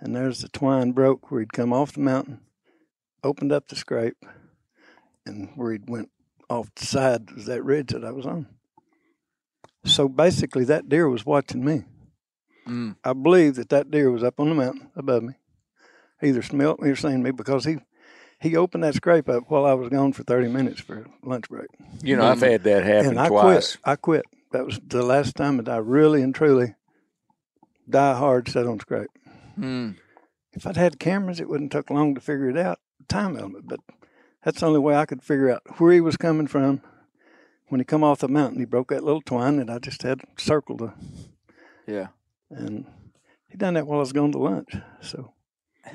[0.00, 2.40] and there's the twine broke where he'd come off the mountain,
[3.22, 4.24] opened up the scrape,
[5.24, 6.10] and where he'd went
[6.48, 8.46] off the side was that ridge that I was on.
[9.86, 11.84] So basically, that deer was watching me.
[12.66, 12.96] Mm.
[13.04, 15.34] I believe that that deer was up on the mountain above me,
[16.22, 17.78] either smelt me or seen me because he
[18.40, 21.68] he opened that scrape up while I was gone for thirty minutes for lunch break.
[22.02, 23.76] You know, I've had that happen and I twice.
[23.76, 23.80] quit.
[23.84, 24.24] I quit.
[24.52, 26.74] That was the last time that I really and truly
[27.88, 29.10] die hard set on scrape.
[29.58, 29.96] Mm.
[30.52, 33.68] If I'd had cameras, it wouldn't took long to figure it out, time element.
[33.68, 33.80] But
[34.44, 36.80] that's the only way I could figure out where he was coming from.
[37.68, 40.20] When he come off the mountain, he broke that little twine that I just had
[40.38, 40.90] circled, uh,
[41.86, 42.08] Yeah.
[42.50, 42.86] and
[43.48, 44.74] he done that while I was going to lunch.
[45.02, 45.32] So,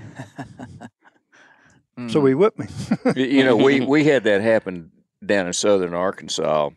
[2.07, 2.27] so Mm.
[2.27, 2.67] he whipped me.
[3.15, 4.91] You know, we we had that happen
[5.25, 6.69] down in southern Arkansas.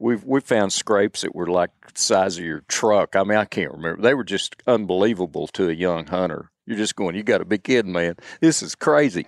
[0.00, 3.16] We've we found scrapes that were like the size of your truck.
[3.16, 4.00] I mean, I can't remember.
[4.00, 6.50] They were just unbelievable to a young hunter.
[6.66, 8.14] You're just going, you got to be kidding, man.
[8.40, 9.26] This is crazy.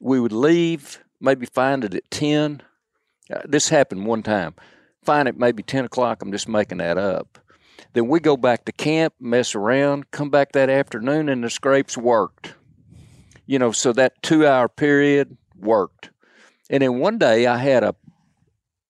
[0.00, 2.62] We would leave, maybe find it at ten.
[3.32, 4.54] Uh, this happened one time.
[5.02, 6.22] Find it maybe ten o'clock.
[6.22, 7.38] I'm just making that up.
[7.92, 11.96] Then we go back to camp, mess around, come back that afternoon, and the scrapes
[11.96, 12.54] worked
[13.46, 16.10] you know, so that two hour period worked.
[16.70, 17.94] And then one day I had a,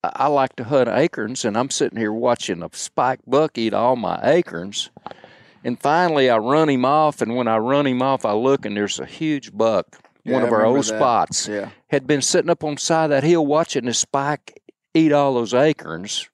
[0.03, 3.97] I like to hunt acorns, and I'm sitting here watching a spike buck eat all
[3.97, 4.91] my acorns.
[5.65, 8.77] And finally, I run him off, and when I run him off, I look, and
[8.77, 10.85] there's a huge buck, Yeah, one I of our old that.
[10.85, 11.71] spots, Yeah.
[11.89, 14.61] had been sitting up on the side of that hill watching this spike
[14.95, 16.29] eat all those acorns,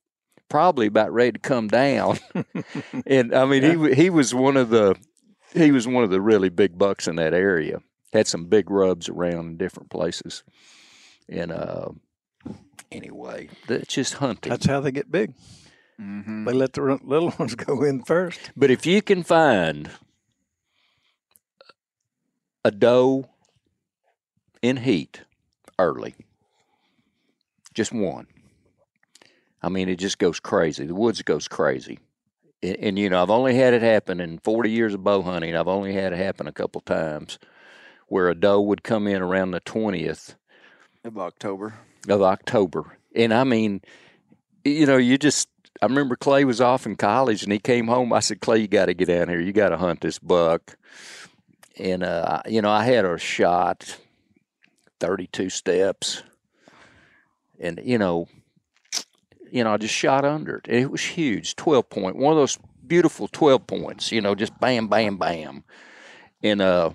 [0.49, 2.19] probably about ready to come down.
[3.07, 4.95] and I mean, he he was one of the
[5.55, 7.81] he was one of the really big bucks in that area.
[8.13, 10.43] Had some big rubs around in different places.
[11.29, 11.91] And uh,
[12.91, 14.51] anyway, that's just hunting.
[14.51, 15.35] That's how they get big.
[16.01, 16.45] Mm-hmm.
[16.45, 18.51] They let the little ones go in first.
[18.57, 19.91] But if you can find
[22.65, 23.29] a doe
[24.63, 25.23] in heat
[25.79, 26.15] early,
[27.75, 28.27] just one.
[29.63, 30.87] I mean, it just goes crazy.
[30.87, 31.99] The woods goes crazy.
[32.63, 35.55] And, and, you know, I've only had it happen in 40 years of bow hunting.
[35.55, 37.39] I've only had it happen a couple times
[38.09, 40.35] where a doe would come in around the 20th
[41.05, 41.75] Of October.
[42.09, 42.97] of October.
[43.15, 43.83] And I mean,
[44.65, 45.49] you know, you just,
[45.83, 48.13] I remember Clay was off in college and he came home.
[48.13, 49.41] I said, Clay, you got to get down here.
[49.41, 50.77] You got to hunt this buck.
[51.79, 53.97] And, uh, you know, I had a shot,
[55.01, 56.23] 32 steps.
[57.59, 58.29] And, you know,
[59.51, 60.69] you know, I just shot under it.
[60.69, 64.89] It was huge, 12 point, one of those beautiful 12 points, you know, just bam,
[64.89, 65.65] bam, bam.
[66.43, 66.91] And, uh,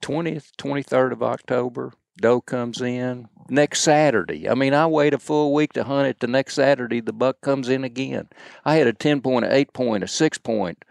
[0.00, 4.48] 20th, 23rd of October, doe comes in next Saturday.
[4.48, 6.20] I mean, I wait a full week to hunt it.
[6.20, 8.28] The next Saturday, the buck comes in again.
[8.64, 10.84] I had a 10 point, a 8 point, a 6 point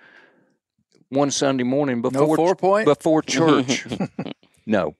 [1.09, 2.85] one Sunday morning No before four point?
[2.85, 3.85] before church.
[4.65, 4.95] no.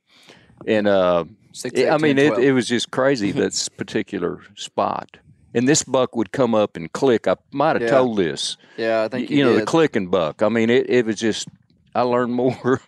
[0.67, 5.17] And uh Six, I mean, it, it was just crazy this particular spot.
[5.53, 7.27] And this buck would come up and click.
[7.27, 7.89] I might have Yeah.
[7.89, 8.55] told this.
[8.77, 9.67] yeah, I think you, you, know, the did.
[9.67, 10.43] clicking buck.
[10.43, 11.47] I mean, it, it was just,
[11.95, 12.79] I learned more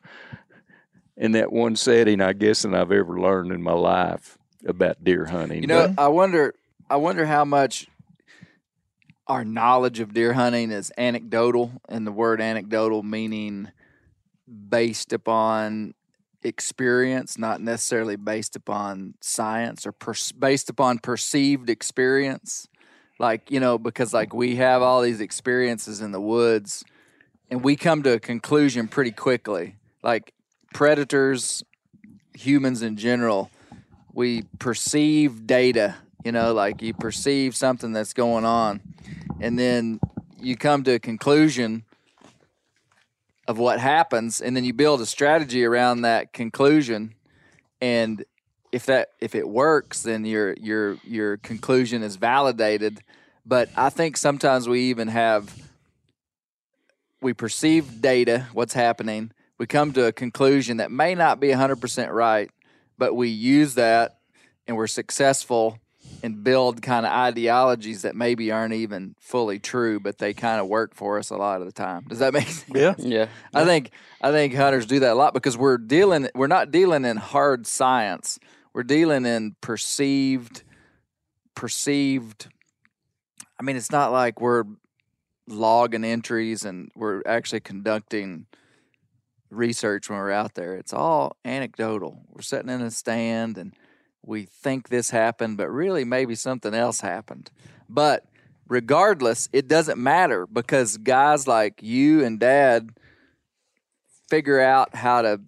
[1.17, 5.25] in that one setting, I guess, than I've ever learned in my life about deer
[5.25, 5.61] hunting.
[5.63, 6.53] You know, But I wonder.
[6.89, 7.87] I wonder how much
[9.27, 13.69] our knowledge of deer hunting is anecdotal, and the word anecdotal meaning
[14.69, 15.93] based upon
[16.43, 22.67] experience, not necessarily based upon science or per- based upon perceived experience.
[23.19, 26.83] Like you know, because like we have all these experiences in the woods,
[27.49, 29.75] and we come to a conclusion pretty quickly.
[30.01, 30.33] Like
[30.73, 31.63] predators,
[32.33, 33.51] humans in general,
[34.13, 35.97] we perceive data.
[36.25, 38.81] You know, like you perceive something that's going on,
[39.39, 39.99] and then
[40.39, 41.83] you come to a conclusion
[43.51, 47.13] of what happens, and then you build a strategy around that conclusion.
[47.81, 48.23] And
[48.71, 53.01] if that if it works, then your your your conclusion is validated.
[53.45, 55.53] But I think sometimes we even have
[57.21, 59.31] we perceive data, what's happening.
[59.57, 62.49] We come to a conclusion that may not be 100% right,
[62.97, 64.19] but we use that
[64.65, 65.77] and we're successful
[66.23, 70.67] and build kind of ideologies that maybe aren't even fully true, but they kind of
[70.67, 72.05] work for us a lot of the time.
[72.07, 72.65] Does that make sense?
[72.73, 72.95] Yeah.
[72.97, 73.27] Yeah.
[73.53, 77.05] I think I think hunters do that a lot because we're dealing we're not dealing
[77.05, 78.39] in hard science.
[78.73, 80.63] We're dealing in perceived
[81.55, 82.47] perceived
[83.59, 84.63] I mean it's not like we're
[85.47, 88.45] logging entries and we're actually conducting
[89.49, 90.75] research when we're out there.
[90.75, 92.23] It's all anecdotal.
[92.29, 93.75] We're sitting in a stand and
[94.23, 97.51] we think this happened, but really maybe something else happened.
[97.89, 98.25] But
[98.67, 102.91] regardless, it doesn't matter because guys like you and dad
[104.29, 105.41] figure out how to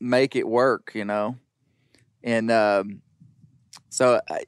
[0.00, 1.36] make it work, you know?
[2.22, 3.02] And um,
[3.90, 4.44] so I,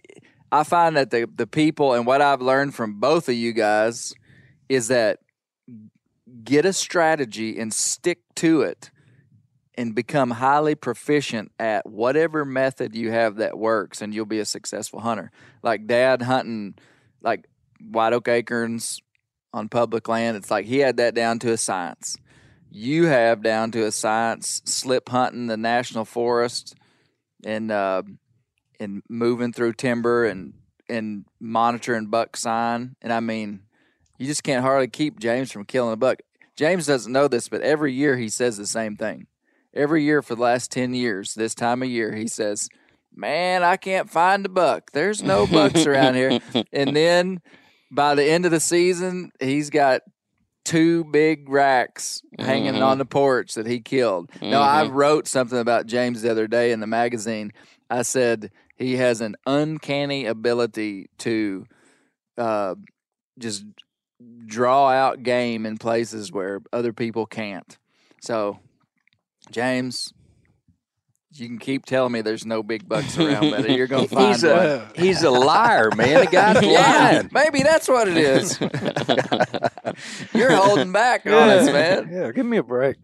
[0.53, 4.15] I find that the, the people and what I've learned from both of you guys
[4.69, 5.19] is that
[6.45, 8.91] get a strategy and stick to it
[9.81, 14.45] and become highly proficient at whatever method you have that works and you'll be a
[14.45, 15.31] successful hunter.
[15.62, 16.75] Like dad hunting
[17.23, 17.49] like
[17.81, 19.01] white oak acorns
[19.55, 22.19] on public land, it's like he had that down to a science.
[22.71, 26.75] You have down to a science slip hunting the national forest
[27.43, 28.03] and uh,
[28.79, 30.53] and moving through timber and
[30.90, 32.97] and monitoring buck sign.
[33.01, 33.62] And I mean,
[34.19, 36.19] you just can't hardly keep James from killing a buck.
[36.55, 39.27] James doesn't know this, but every year he says the same thing.
[39.75, 42.69] Every year for the last 10 years, this time of year, he says,
[43.15, 44.91] Man, I can't find a buck.
[44.93, 46.39] There's no bucks around here.
[46.73, 47.41] And then
[47.91, 50.03] by the end of the season, he's got
[50.65, 52.85] two big racks hanging Mhm.
[52.87, 54.31] on the porch that he killed.
[54.41, 57.53] Now, I wrote something about James the other day in the magazine.
[57.89, 61.67] I said he has an uncanny ability to
[62.39, 62.75] uh,
[63.39, 63.65] just
[64.47, 67.77] draw out game in places where other people can't.
[68.23, 68.61] So,
[69.51, 70.13] James,
[71.33, 74.35] you can keep telling me there's no big bucks around, but you're going to find
[74.35, 74.53] He's one.
[74.57, 76.25] a he's a liar, man.
[76.25, 77.29] The guy's Yeah, lying.
[77.33, 78.59] maybe that's what it is.
[80.35, 82.09] You're holding back on us, man.
[82.13, 82.97] Yeah, give me a break.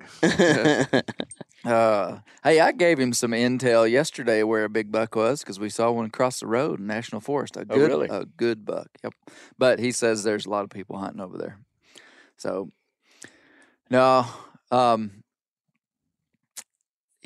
[1.64, 5.68] Uh, hey, I gave him some intel yesterday where a big buck was because we
[5.68, 7.56] saw one across the road in National Forest.
[7.56, 8.08] A Oh, good, really?
[8.08, 8.88] a good buck.
[9.02, 9.14] Yep.
[9.58, 11.58] But he says there's a lot of people hunting over there.
[12.36, 12.70] So,
[13.90, 14.26] no,
[14.70, 15.24] um,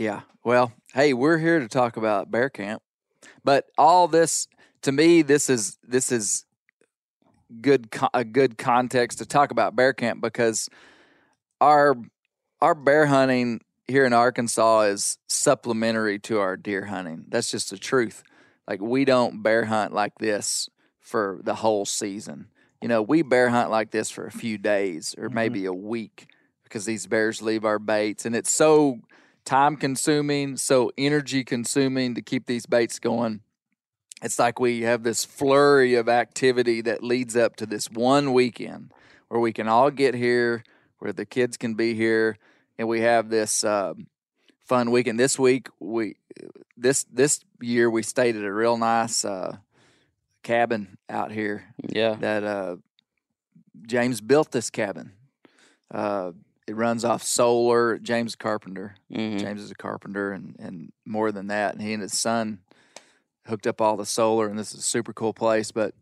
[0.00, 0.22] yeah.
[0.42, 2.82] Well, hey, we're here to talk about bear camp,
[3.44, 4.48] but all this
[4.82, 6.46] to me, this is this is
[7.60, 10.70] good a good context to talk about bear camp because
[11.60, 11.96] our
[12.62, 17.26] our bear hunting here in Arkansas is supplementary to our deer hunting.
[17.28, 18.22] That's just the truth.
[18.66, 22.46] Like we don't bear hunt like this for the whole season.
[22.80, 25.34] You know, we bear hunt like this for a few days or mm-hmm.
[25.34, 26.28] maybe a week
[26.64, 29.00] because these bears leave our baits and it's so
[29.50, 33.40] time consuming, so energy consuming to keep these baits going.
[34.22, 38.92] It's like we have this flurry of activity that leads up to this one weekend
[39.26, 40.62] where we can all get here,
[41.00, 42.38] where the kids can be here,
[42.78, 44.06] and we have this um,
[44.60, 45.18] fun weekend.
[45.18, 46.14] This week, we
[46.76, 49.56] this this year we stayed at a real nice uh,
[50.44, 52.14] cabin out here yeah.
[52.20, 52.76] that uh,
[53.84, 54.52] James built.
[54.52, 55.10] This cabin.
[56.70, 57.98] It runs off solar.
[57.98, 58.94] James Carpenter.
[59.12, 61.74] hmm James is a carpenter and, and more than that.
[61.74, 62.60] And he and his son
[63.46, 65.72] hooked up all the solar, and this is a super cool place.
[65.72, 65.94] But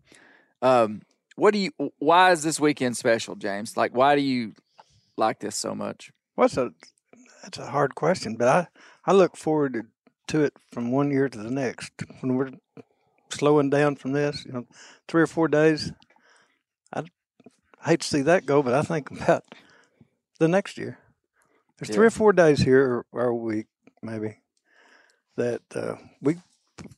[0.60, 1.00] um,
[1.36, 1.70] what do you?
[1.98, 3.78] Why is this weekend special, James?
[3.78, 4.52] Like, why do you
[5.16, 6.12] like this so much?
[6.34, 6.72] What's a
[7.42, 8.66] that's a hard question, but I
[9.06, 9.86] I look forward to,
[10.26, 11.92] to it from one year to the next.
[12.20, 12.50] When we're
[13.30, 14.66] slowing down from this, you know,
[15.08, 15.92] three or four days.
[16.92, 17.04] I
[17.84, 19.44] hate to see that go, but I think about
[20.38, 20.98] the next year.
[21.78, 23.66] There's three or four days here, or, a week
[24.02, 24.38] maybe,
[25.36, 26.36] that uh, we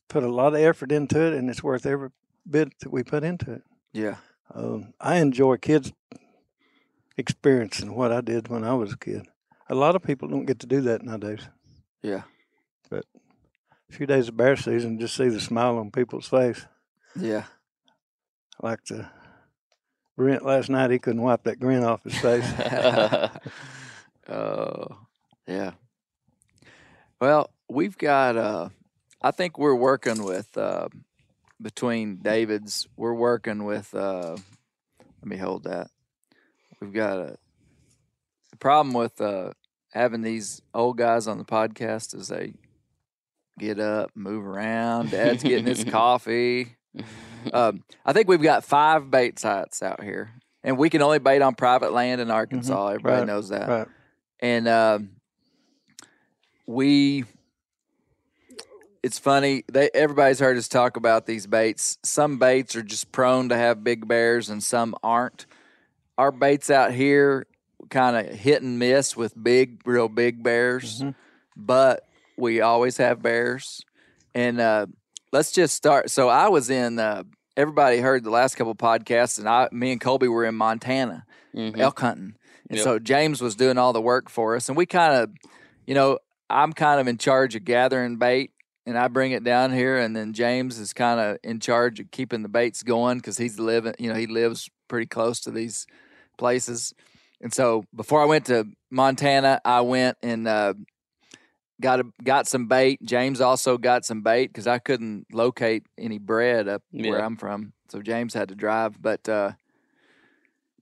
[0.08, 2.10] put a lot of effort into it, and it's worth every
[2.48, 3.62] bit that we put into it.
[3.92, 4.16] Yeah,
[4.54, 5.92] Um, I enjoy kids
[7.16, 9.26] experiencing what I did when I was a kid.
[9.68, 11.40] A lot of people don't get to do that nowadays.
[12.02, 12.22] yeah,
[12.88, 13.04] But
[13.90, 16.64] A few days of bear season, just see the smile on people's face.
[17.14, 17.44] yeah.
[18.62, 19.08] I Like the
[20.20, 22.44] Brent last night, he couldn't wipe that grin off his face.
[24.28, 24.98] Oh,
[25.48, 25.72] yeah.
[27.20, 28.36] Well, we've got.
[28.36, 28.68] Uh,
[29.20, 30.88] I think we're working with uh,
[31.60, 32.86] between David's.
[32.96, 33.92] We're working with.
[33.92, 34.36] Uh,
[35.00, 35.90] let me hold that.
[36.80, 37.36] We've got a
[38.50, 39.54] the problem with uh,
[39.92, 42.52] having these old guys on the podcast is they
[43.58, 45.10] get up, move around.
[45.10, 46.76] Dad's getting his coffee.
[47.52, 50.30] Um, I think we've got five bait sites out here,
[50.62, 52.88] and we can only bait on private land in Arkansas.
[52.88, 53.88] Everybody right, knows that Right.
[54.40, 55.10] and um,
[56.66, 57.24] we
[59.02, 63.48] it's funny they everybody's heard us talk about these baits some baits are just prone
[63.48, 65.46] to have big bears and some aren't
[66.18, 67.46] our baits out here
[67.88, 71.14] kind of hit and miss with big real big bears Mhm.
[71.56, 73.80] but we always have bears
[74.34, 74.86] and uh,
[75.32, 77.22] let's just start so i was in uh,
[77.56, 81.24] everybody heard the last couple podcasts and i me and colby were in montana
[81.54, 81.80] Mhm.
[81.80, 82.36] elk hunting.
[82.68, 82.84] And Yep.
[82.84, 84.68] so James was doing all the work for us.
[84.68, 85.30] And we kind of,
[85.84, 88.52] you know, I'm kind of in charge of gathering bait
[88.86, 89.98] and I bring it down here.
[89.98, 93.58] And then James is kind of in charge of keeping the baits going because he's
[93.58, 95.88] living, you know, he lives pretty close to these
[96.38, 96.94] places.
[97.40, 100.74] And so before I went to Montana, I went and uh,
[101.80, 103.00] got a, got some bait.
[103.02, 107.72] James also got some bait because I couldn't locate any bread up where I'm from.
[107.88, 109.00] So James had to drive.
[109.00, 109.52] But uh,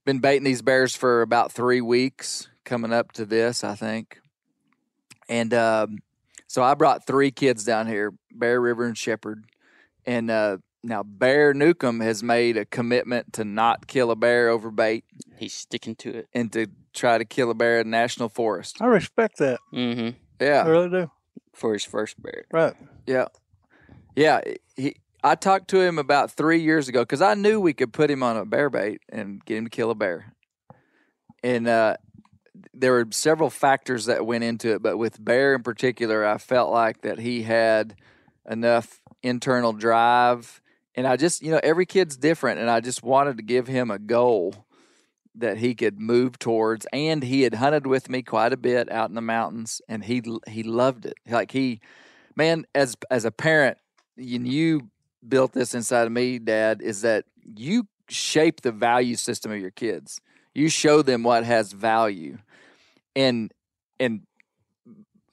[0.05, 4.19] been baiting these bears for about three weeks, coming up to this, I think.
[5.27, 5.99] And um,
[6.47, 9.45] so I brought three kids down here, Bear River and Shepherd.
[10.05, 14.71] And uh, now Bear Newcomb has made a commitment to not kill a bear over
[14.71, 15.05] bait
[15.37, 16.27] He's sticking to it.
[16.33, 18.81] and to try to kill a bear in national forest.
[18.81, 19.59] I respect that.
[19.73, 20.17] Mm-hmm.
[20.39, 21.11] I Yeah, really do.
[21.53, 22.45] For his first bear.
[22.51, 22.73] Right.
[23.05, 23.27] yeah,
[24.15, 24.41] yeah.
[24.75, 28.09] He, I talked to him about three years ago because I knew we could put
[28.09, 30.33] him on a bear bait and get him to kill a bear.
[31.43, 31.97] And uh,
[32.73, 36.71] there were several factors that went into it, but with Bear in particular, I felt
[36.71, 37.95] like that he had
[38.49, 40.61] enough internal drive.
[40.95, 43.91] And I just, you know, every kid's different, and I just wanted to give him
[43.91, 44.65] a goal
[45.35, 46.85] that he could move towards.
[46.91, 50.21] And he had hunted with me quite a bit out in the mountains, and he
[50.47, 51.15] he loved it.
[51.27, 51.81] Like he,
[52.35, 53.77] man, as as a parent,
[54.15, 54.89] you, you
[55.27, 59.71] built this inside of me, Dad, is that you shape the value system of your
[59.71, 60.19] kids.
[60.53, 62.39] You show them what has value,
[63.15, 63.53] and
[63.99, 64.21] and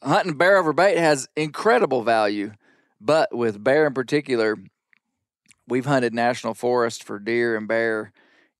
[0.02, 2.52] hunting bear over bait has incredible value.
[3.00, 4.56] But with bear in particular,
[5.68, 8.12] we've hunted national forest for deer and bear,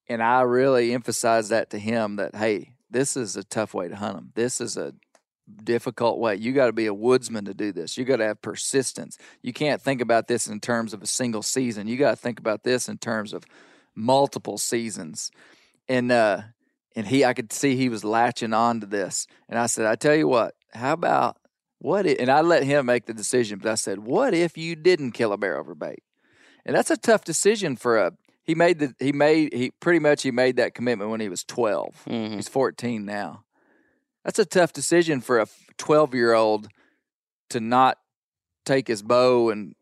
[0.09, 3.97] and I really emphasized that to him that hey, this is a tough way to
[3.97, 4.33] hunt them.
[4.35, 4.95] This is a
[5.63, 6.37] difficult way.
[6.37, 7.97] You got to be a woodsman to do this.
[7.97, 9.17] You got to have persistence.
[9.43, 11.87] You can't think about this in terms of a single season.
[11.87, 13.45] You got to think about this in terms of
[13.95, 15.31] multiple seasons.
[15.89, 16.43] And uh
[16.95, 19.27] and he I could see he was latching on to this.
[19.49, 21.37] And I said, I tell you what, how about
[21.79, 24.75] what if, and I let him make the decision, but I said, what if you
[24.75, 26.03] didn't kill a bear over bait?
[26.65, 28.13] And that's a tough decision for a
[28.47, 31.45] he made the he made he pretty much he made that commitment when he was
[31.45, 32.05] 12.
[32.09, 32.35] Mm-hmm.
[32.37, 33.45] He's 14 now.
[34.25, 35.47] That's a tough decision for a
[35.79, 36.69] 12 year old
[37.51, 37.99] to not
[38.65, 39.75] take his bow and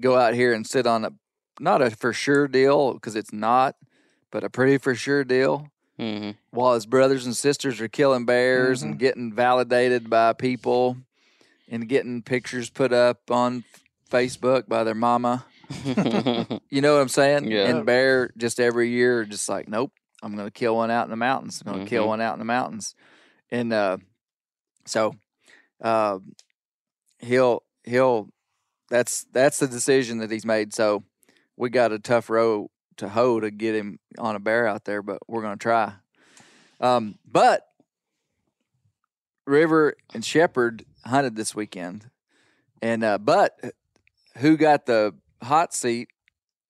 [0.00, 1.12] go out here and sit on a
[1.60, 3.76] not a for sure deal because it's not,
[4.30, 6.30] but a pretty for sure deal Mm-hmm.
[6.50, 10.96] while his brothers and sisters are killing bears and getting validated by people
[11.68, 13.62] and getting pictures put up on
[14.10, 15.44] Facebook by their mama.
[16.70, 17.50] You know what I'm saying?
[17.50, 17.68] Yeah.
[17.68, 19.92] And bear just every year, just like, nope,
[20.22, 21.62] I'm going to kill one out in the mountains.
[21.64, 22.08] I'm going to kill Mhm.
[22.08, 22.94] one out in the mountains.
[23.50, 23.98] And uh,
[24.86, 25.14] so
[25.80, 26.18] uh,
[27.18, 28.28] he'll he'll
[28.88, 30.72] that's that's the decision that he's made.
[30.74, 31.02] So
[31.56, 35.02] we got a tough row to hoe to get him on a bear out there,
[35.02, 35.92] but we're going to try.
[36.80, 37.66] Um, but
[39.46, 42.10] River and Shepherd hunted this weekend,
[42.80, 43.58] and uh, but
[44.38, 46.08] who got the hot seat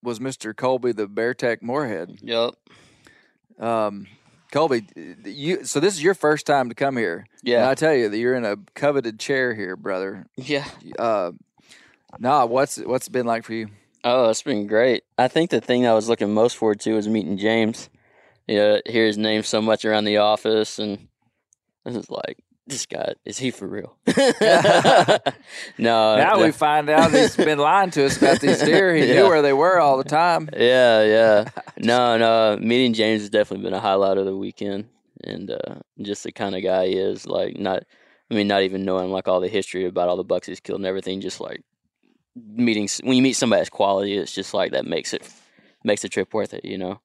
[0.02, 2.18] was Mister Colby, the Bear Tech Moorhead.
[2.22, 2.54] Yep.
[3.58, 4.06] Um,
[4.50, 4.86] Colby,
[5.24, 7.26] you so this is your first time to come here.
[7.40, 7.68] And Yeah.
[7.68, 10.26] I tell you that you're in a coveted chair here, brother.
[10.36, 10.66] Yeah.
[10.98, 11.32] Uh,
[12.18, 13.68] nah, what's what's it been like for you?
[14.04, 15.04] Oh, it's been great.
[15.16, 17.88] I think the thing I was looking most forward to was meeting James.
[18.48, 21.06] Yeah, hear his name so much around the office, and
[21.84, 23.96] this is like, this guy is he for real?
[25.78, 26.44] no, now no.
[26.44, 28.94] we find out he's been lying to us about these deer.
[28.94, 29.14] He Yeah.
[29.22, 30.48] knew where they were all the time.
[30.56, 31.44] Yeah, yeah.
[31.78, 32.56] no, no.
[32.60, 34.88] Meeting James has definitely been a highlight of the weekend,
[35.24, 37.26] and uh, just the kind of guy he is.
[37.26, 37.84] Like, not,
[38.30, 40.80] I mean, not even knowing like all the history about all the bucks he's killed
[40.80, 41.20] and everything.
[41.20, 41.62] Just like
[42.34, 45.28] meeting when you meet somebody that's quality, it's just like that makes it
[45.84, 47.00] makes the trip worth it, you know.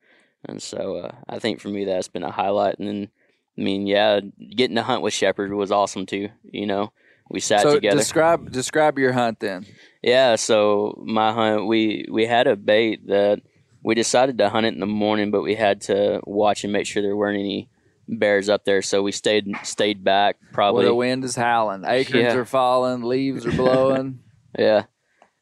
[0.47, 2.78] And so uh, I think for me that's been a highlight.
[2.80, 3.10] And then,
[3.58, 4.20] I mean, yeah,
[4.55, 6.30] getting to hunt with Shepherd was awesome too.
[6.43, 6.91] You know,
[7.30, 7.97] we sat so together.
[7.97, 9.66] describe describe your hunt then.
[10.03, 13.41] Yeah, so my hunt, we we had a bait that
[13.84, 16.86] we decided to hunt it in the morning, but we had to watch and make
[16.86, 17.70] sure there weren't any
[18.08, 18.82] bears up there.
[18.82, 20.86] So we stayed stayed back Well, probably.
[20.86, 22.36] the wind is howling, acorns Yeah.
[22.36, 24.20] are falling, leaves are blowing.
[24.58, 24.84] Yeah.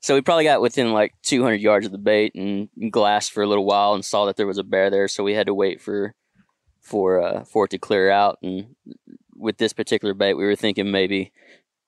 [0.02, 3.48] So we probably got within like 200 yards of the bait and glassed for a
[3.48, 5.08] little while and saw that there was a bear there.
[5.08, 6.14] So we had to wait for
[6.86, 8.38] for uh, for it to clear out.
[8.42, 8.76] And
[9.36, 11.32] with this particular bait, we were thinking maybe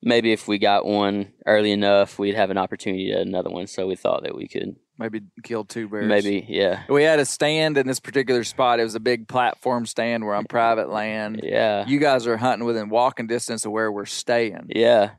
[0.02, 3.68] maybe if we got one early enough, we'd have an opportunity at another one.
[3.68, 6.08] So we thought that we could Maybe kill two bears.
[6.08, 8.80] maybe yeah We had a stand in this particular spot.
[8.80, 10.26] It was a big platform stand.
[10.26, 11.42] We're on private land.
[11.44, 14.66] yeah You guys are hunting within walking distance of where we're staying.
[14.70, 15.12] yeah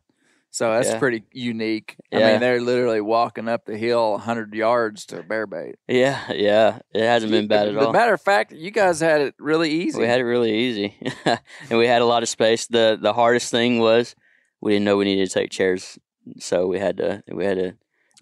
[0.50, 0.98] So that's Yeah.
[0.98, 1.96] pretty unique.
[2.12, 5.76] I mean, they're literally walking up the hill 100 yards to bear bait.
[5.86, 6.78] yeah yeah.
[6.94, 7.92] It hasn't been bad at all.
[7.92, 9.98] matter of fact, you guys had it really easy.
[10.00, 12.66] We had it really easy, and we had a lot of space.
[12.66, 14.16] the The hardest thing was
[14.60, 15.98] we didn't know we needed to take chairs,
[16.38, 17.74] so we had to we had to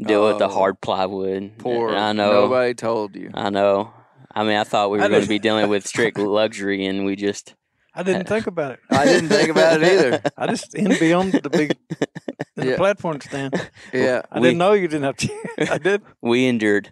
[0.04, 0.52] deal with the Oh.
[0.52, 1.52] hard plywood.
[1.58, 1.88] Poor.
[1.90, 2.32] And I know.
[2.42, 3.30] Nobody told you.
[3.32, 3.92] I know.
[4.34, 7.16] I mean, I thought we were going to be dealing with strict luxury, and we
[7.16, 7.54] just
[7.96, 8.80] I didn't think about it.
[8.90, 10.22] I didn't think about it either.
[10.36, 11.76] I just envy on the big
[12.56, 12.76] the Yeah.
[12.76, 13.54] platform stand.
[13.92, 14.22] Yeah.
[14.30, 15.70] I We- didn't know you didn't have chairs.
[15.70, 16.02] I did.
[16.20, 16.90] we endured.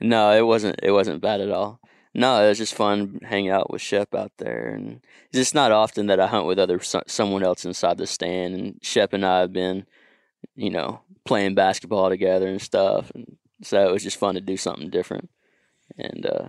[0.00, 0.80] no, it wasn't.
[0.82, 1.80] It wasn't bad at all.
[2.14, 5.72] No, it was just fun hanging out with Shep out there, and it's just not
[5.72, 8.54] often that I hunt with other someone else inside the stand.
[8.54, 9.86] And Shep and I have been,
[10.56, 14.56] you know, playing basketball together and stuff, and so it was just fun to do
[14.56, 15.28] something different.
[15.96, 16.46] And uh,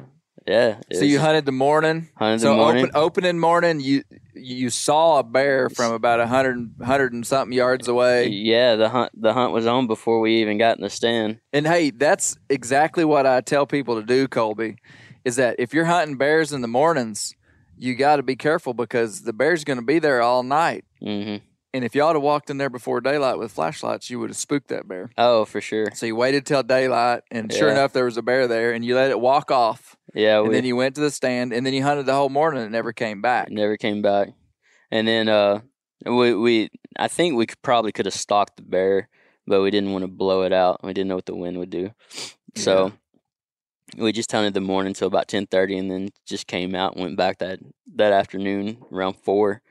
[0.50, 2.10] yeah, So you hunted the morning.
[2.16, 2.86] hunted So the morning.
[2.86, 7.56] open opening morning, you you saw a bear from about a hundred hundred and something
[7.56, 8.28] yards away.
[8.28, 11.40] Yeah, the hunt the hunt was on before we even got in the stand.
[11.54, 14.78] And hey, that's exactly what I tell people to do, Colby.
[15.26, 17.36] Is that if you're hunting bears in the mornings,
[17.78, 20.86] you got to be careful because the bear's going to be there all night.
[21.02, 21.38] hmm
[21.74, 24.70] And if y'all had walked in there before daylight with flashlights, you would have spooked
[24.70, 25.12] that bear.
[25.18, 25.92] Oh, for sure.
[25.94, 27.74] So you waited till daylight, and sure Yeah.
[27.76, 30.56] enough, there was a bear there, and you let it walk off, Yeah, and we
[30.56, 32.92] then you went to the stand, and then you hunted the whole morning and never
[32.92, 33.50] came back.
[33.52, 34.30] never came back.
[34.90, 35.62] And then uh,
[36.06, 39.08] we we I think we could, probably could have stalked the bear,
[39.46, 40.84] but we didn't want to blow it out.
[40.84, 41.92] We didn't know what the wind would do,
[42.56, 42.94] so
[43.98, 47.04] we just hunted the morning till about ten thirty, and then just came out and
[47.04, 47.60] went back that
[47.96, 49.62] that afternoon around four,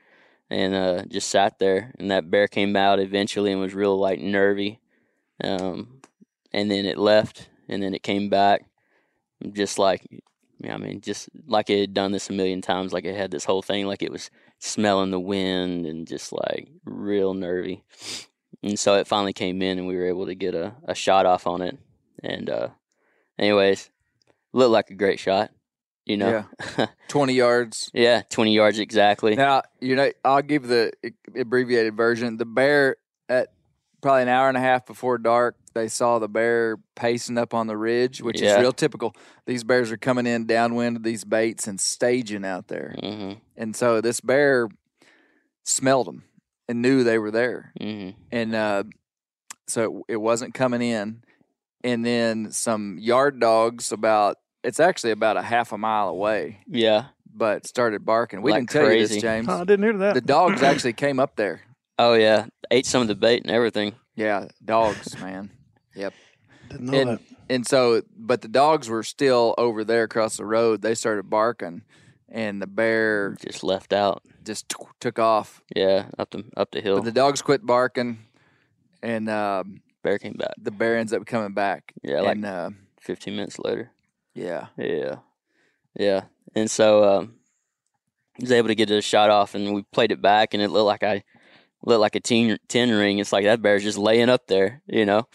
[0.49, 1.93] and uh, just sat there.
[1.99, 4.79] And that bear came out eventually and was real like nervy,
[5.43, 6.01] um,
[6.51, 8.65] and then it left, and then it came back,
[9.53, 10.05] just like
[10.67, 13.45] I mean, just like it had done this a million times, like it had this
[13.45, 14.29] whole thing, like it was
[14.59, 17.83] smelling the wind and just like real nervy.
[18.61, 21.25] And so it finally came in and we were able to get a, a shot
[21.25, 21.77] off on it.
[22.21, 22.69] And uh
[23.37, 23.89] anyways,
[24.51, 25.51] looked like a great shot,
[26.09, 26.45] you know.
[26.77, 27.89] Yeah, Twenty yards.
[27.93, 29.35] yeah, 20 yards exactly.
[29.35, 30.91] Now, you know, I'll give the
[31.35, 32.37] abbreviated version.
[32.37, 32.97] The bear
[33.29, 33.49] at
[34.01, 37.67] probably an hour and a half before dark, they saw the bear pacing up on
[37.67, 38.55] the ridge, which Yeah.
[38.55, 39.15] is real typical.
[39.45, 42.95] These bears are coming in downwind of these baits and staging out there.
[42.99, 44.67] hmm And so this bear
[45.65, 46.23] smelled them
[46.67, 47.71] and knew they were there.
[47.79, 48.83] hmm And uh,
[49.67, 51.21] so it wasn't coming in.
[51.83, 57.05] And then some yard dogs about, it's actually about a half a mile away, Yeah.
[57.33, 58.41] but started barking.
[58.41, 59.15] We Like didn't tell you crazy.
[59.15, 59.47] this, James.
[59.49, 60.13] Oh, I didn't hear that.
[60.15, 61.61] The dogs actually came up there.
[61.97, 62.47] Oh yeah.
[62.71, 63.95] Ate some of the bait and everything.
[64.15, 65.51] Yeah, dogs, man.
[65.95, 66.13] Yep.
[66.69, 67.19] didn't know And that.
[67.49, 70.81] and so, but the dogs were still over there across the road.
[70.81, 71.83] They started barking,
[72.29, 74.21] and the bear Just left out.
[74.43, 75.61] just t- took off.
[75.75, 76.97] Yeah, up the up the hill.
[76.97, 78.19] But the dogs quit barking,
[79.01, 80.53] and um, bear came back.
[80.57, 81.93] the bear ends up coming back.
[82.03, 82.69] Yeah, like and uh,
[83.01, 83.91] 15 minutes later.
[84.39, 85.15] Yeah, Yeah,
[85.97, 86.21] yeah.
[86.55, 87.35] And so um,
[88.37, 90.69] I was able to get a shot off, and we played it back, and it
[90.69, 91.23] looked like I
[91.83, 93.19] looked like a ten, 10 ring.
[93.19, 95.27] It's like that bear's just laying up there, you know.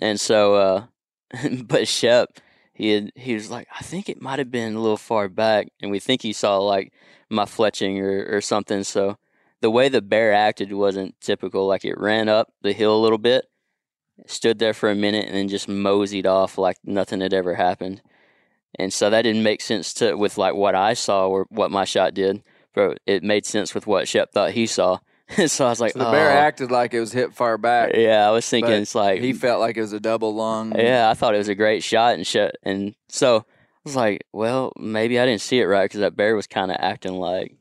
[0.00, 0.84] And so, uh,
[1.62, 2.38] but Shep,
[2.72, 5.68] he had, he was like, I think it might have been a little far back,
[5.80, 6.92] and we think he saw like
[7.28, 8.84] my fletching or or something.
[8.84, 9.18] So
[9.60, 11.66] the way the bear acted wasn't typical.
[11.66, 13.46] Like it ran up the hill a little bit,
[14.26, 18.00] stood there for a minute, and then just moseyed off like nothing had ever happened
[18.78, 21.84] and so that didn't make sense to with like what I saw or what my
[21.84, 22.42] shot did,
[22.74, 24.98] but it made sense with what Shep thought he saw.
[25.46, 27.92] so I was like, so the bear "Oh." acted like it was hit far back.
[27.94, 30.72] Yeah, I was thinking it's like He felt like it was a double lung.
[30.78, 33.42] yeah, I thought it was a great shot and shit, and so I
[33.84, 36.76] was like, well, maybe I didn't see it right because that bear was kind of
[36.80, 37.56] acting like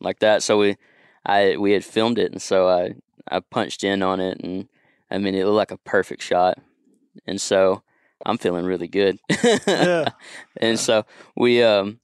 [0.00, 0.42] like that.
[0.42, 0.76] So we,
[1.24, 2.94] I we had filmed it, and so I
[3.30, 4.68] I punched in on it, and
[5.10, 6.58] I mean it looked like a perfect shot,
[7.26, 7.82] and so
[8.26, 9.18] I'm feeling really good.
[9.66, 10.10] Yeah.
[10.56, 11.04] and so
[11.36, 12.00] we um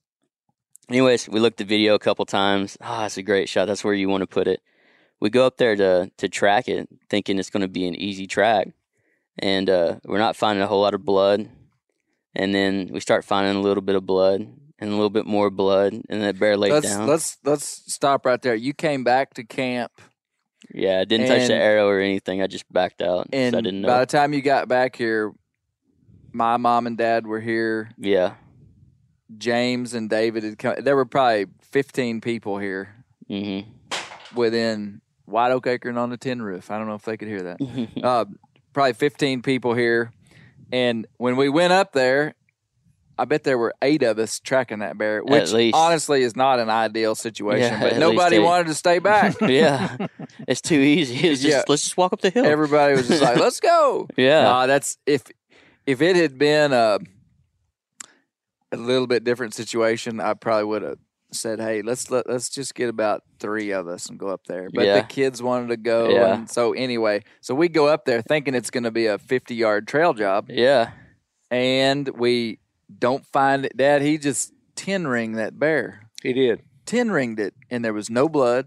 [0.89, 3.95] anyways we looked the video a couple times ah it's a great shot that's where
[3.95, 4.61] you want to put it
[5.25, 8.27] we go up there to to track it, thinking it's going to be an easy
[8.27, 8.69] track,
[9.39, 11.49] and uh, we're not finding a whole lot of blood.
[12.37, 15.51] And then we start finding a little bit of blood and a little bit more
[15.51, 17.07] blood, and that bear laid let's down.
[17.07, 18.55] let's let's stop right there.
[18.55, 19.93] You came back to camp,
[20.73, 22.43] yeah, I didn't touch the arrow or anything.
[22.43, 23.29] I just backed out.
[23.33, 23.89] and I didn't know.
[23.89, 25.33] by the time you got back here,
[26.35, 27.91] my mom and dad were here.
[27.97, 28.35] yeah.
[29.39, 30.75] James and David had come.
[30.81, 32.95] There were probably fifteen people here
[33.27, 33.61] hmm
[34.35, 36.71] within White Oak Acre and on the tin roof.
[36.71, 37.59] I don't know if they could hear that.
[38.03, 38.25] uh,
[38.73, 40.11] probably 15 people here.
[40.73, 42.35] And when we went up there,
[43.17, 46.69] I bet there were eight of us tracking that bear, which honestly is not an
[46.69, 47.75] ideal situation.
[47.81, 49.37] Yeah, but nobody wanted to stay back.
[49.41, 49.97] yeah,
[50.49, 51.29] it's too easy.
[51.29, 51.63] It's just Yeah.
[51.69, 52.45] let's just walk up the hill.
[52.45, 55.23] Everybody was just like, "Let's go." yeah, Nah, that's if
[55.87, 56.99] if it had been a
[58.73, 60.99] a little bit different situation, I probably would have
[61.33, 64.69] said, "Hey, let's let, let's just get about three of us and go up there."
[64.73, 65.01] But Yeah.
[65.01, 66.35] the kids wanted to go, Yeah.
[66.35, 69.55] and so anyway, so we go up there thinking it's going to be a fifty
[69.55, 70.93] yard trail job, yeah,
[71.51, 72.59] and we
[72.99, 73.77] don't find it.
[73.77, 76.63] Dad, he just ten ring that bear, He did.
[76.87, 78.67] ten ringed it, and there was no blood,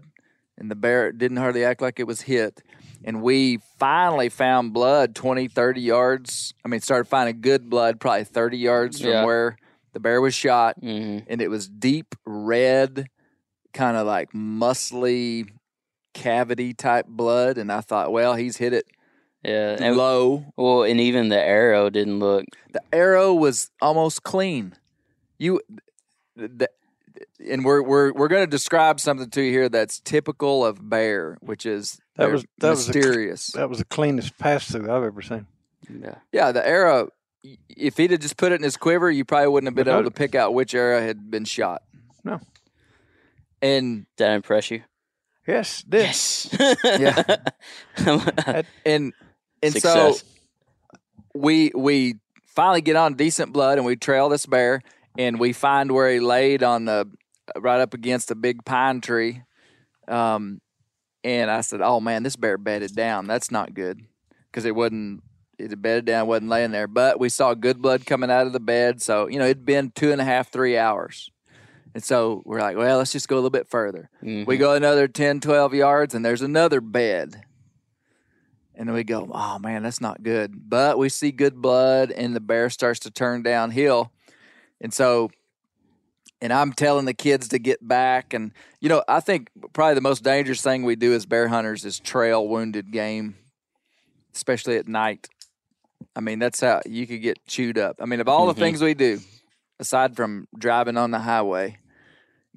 [0.56, 2.62] and the bear didn't hardly act like it was hit.
[3.04, 6.52] And we finally found blood 20, 30 yards.
[6.64, 9.24] I mean, started finding good blood, probably 30 yards from Yeah.
[9.24, 9.56] where
[9.92, 10.76] the bear was shot.
[10.80, 13.06] hmm And it was deep red,
[13.72, 15.48] kind of like muscly
[16.14, 17.58] cavity type blood.
[17.58, 18.86] And I thought, well, he's hit it
[19.44, 19.76] yeah.
[19.80, 20.46] And, low.
[20.56, 22.44] well, and even the arrow didn't look.
[22.72, 24.74] The arrow was almost clean.
[25.38, 25.60] You,
[26.34, 26.68] the,
[27.48, 31.38] and we're we're we're going to describe something to you here that's typical of bear,
[31.40, 33.46] which is That they're was- that was a mysterious.
[33.52, 35.46] That was the cleanest pass through I've ever seen.
[35.88, 37.08] Yeah, yeah, the arrow.
[37.68, 40.04] If he'd have just put it in his quiver, you probably wouldn't have been able
[40.04, 41.82] to pick out which arrow had been shot.
[42.24, 42.40] No.
[43.62, 44.82] And did that impress you?
[45.46, 46.02] Yes, did.
[46.02, 46.48] Yes.
[46.84, 47.36] Yeah.
[48.84, 49.12] and
[49.62, 50.14] and so
[51.34, 52.16] we we
[52.46, 54.82] finally get on decent blood and we trail this bear
[55.16, 57.08] and we find where he laid on the
[57.56, 59.42] right up against a big pine tree
[60.06, 60.60] um
[61.24, 64.00] and i said oh man this bear bedded down that's not good
[64.50, 65.22] because it wasn't
[65.58, 68.52] it had bedded down wasn't laying there but we saw good blood coming out of
[68.52, 71.30] the bed so you know it'd been two and a half three hours
[71.94, 74.46] and so we're like well let's just go a little bit further Mhm.
[74.46, 77.42] we go another 10, 12 yards, and there's another bed.
[78.74, 80.68] And then we go, oh man, that's not good.
[80.68, 84.12] But we see good blood, and the bear starts to turn downhill.
[84.80, 85.30] And so,
[86.40, 88.32] and I'm telling the kids to get back.
[88.34, 91.84] And, you know, I think probably the most dangerous thing we do as bear hunters
[91.84, 93.36] is trail wounded game,
[94.34, 95.28] especially at night.
[96.14, 97.96] I mean, that's how you could get chewed up.
[98.00, 98.54] I mean, of all Mhm.
[98.54, 99.20] the things we do,
[99.80, 101.78] aside from driving on the highway,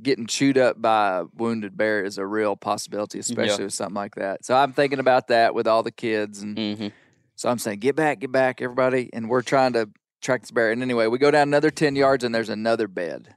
[0.02, 4.16] getting chewed up by a wounded bear is a real possibility, especially with something like
[4.16, 4.44] that.
[4.44, 6.92] So I'm thinking about that with all the kids, and Mhm.
[7.36, 9.90] so I'm saying, get back, get back, everybody, and we're trying to
[10.22, 10.72] track this bear.
[10.72, 13.36] And anyway, we go down another ten yards, and there's another bed,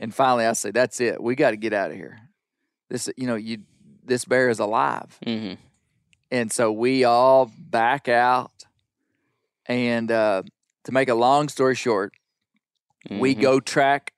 [0.00, 2.18] and finally I say, that's it, we got to get out of here.
[2.90, 3.58] This, you know, you
[4.04, 5.56] this bear is alive, Mhm.
[6.30, 8.52] and so we all back out,
[9.66, 10.42] and uh,
[10.84, 12.12] to make a long story short,
[13.10, 13.40] we Mhm.
[13.40, 14.12] go track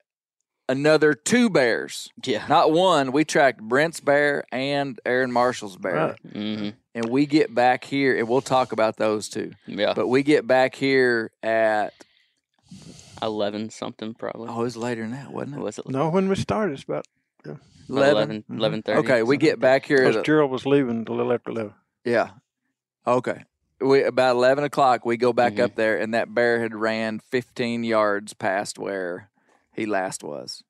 [0.69, 2.09] another two bears.
[2.25, 2.45] Yeah.
[2.49, 3.13] Not one.
[3.13, 5.93] We tracked Brent's bear and Aaron Marshall's bear.
[5.95, 6.19] Right.
[6.33, 9.53] hmm And we get back here, and we'll talk about those two.
[9.65, 9.93] Yeah.
[9.93, 11.93] But we get back here at,
[13.21, 14.47] Eleven something probably.
[14.49, 15.59] oh, it was later than that, wasn't it?
[15.61, 15.87] was it?
[15.89, 17.05] No, when we started, it's about
[17.89, 18.57] 11, Mhm.
[18.59, 21.73] 11:30, Okay, we get back here because Gerald was leaving a little after eleven.
[22.03, 22.31] yeah.
[23.05, 23.43] Okay.
[23.79, 25.59] We about 11 o'clock, we go back Mhm.
[25.63, 29.29] up there, and that bear had ran 15 yards past where
[29.73, 30.63] he last was.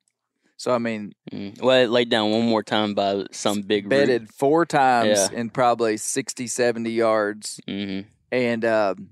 [0.56, 1.12] So, I mean.
[1.32, 1.60] Mm.
[1.62, 3.90] Well, it laid down one more time by some big root.
[3.90, 5.38] bedded four times Yeah.
[5.38, 7.60] in probably 60, 70 yards.
[7.68, 8.06] Mhm.
[8.30, 9.08] and um,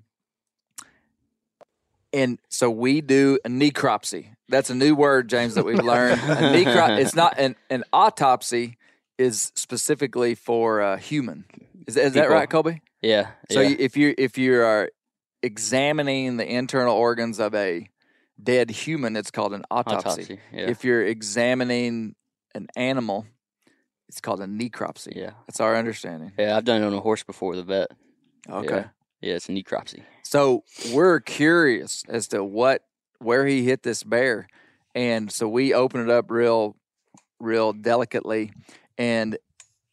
[2.16, 4.28] and so we do a necropsy.
[4.48, 6.20] That's a new word, James, that we've learned.
[6.20, 8.78] A necro- it's not an an autopsy
[9.18, 11.44] is specifically for a human.
[11.86, 12.80] Is, is that right, Colby?
[13.02, 13.30] Yeah.
[13.50, 13.68] So yeah.
[13.68, 14.90] you, if you if you are
[15.42, 17.88] examining the internal organs of a
[18.42, 20.22] dead human, it's called an autopsy.
[20.22, 20.38] autopsy.
[20.52, 20.70] Yeah.
[20.70, 22.14] If you're examining
[22.54, 23.26] an animal,
[24.08, 25.14] it's called a necropsy.
[25.14, 25.32] yeah.
[25.46, 26.32] That's our understanding.
[26.38, 26.56] Yeah.
[26.56, 27.56] I've done it on a horse before.
[27.56, 27.90] The vet.
[28.48, 28.74] Okay.
[28.74, 28.88] Yeah.
[29.20, 29.34] Yeah.
[29.34, 30.02] It's a necropsy.
[30.28, 32.82] So we're curious as to what
[33.20, 34.48] where he hit this bear,
[34.92, 36.74] and so we open it up real,
[37.38, 38.50] real delicately,
[38.98, 39.38] and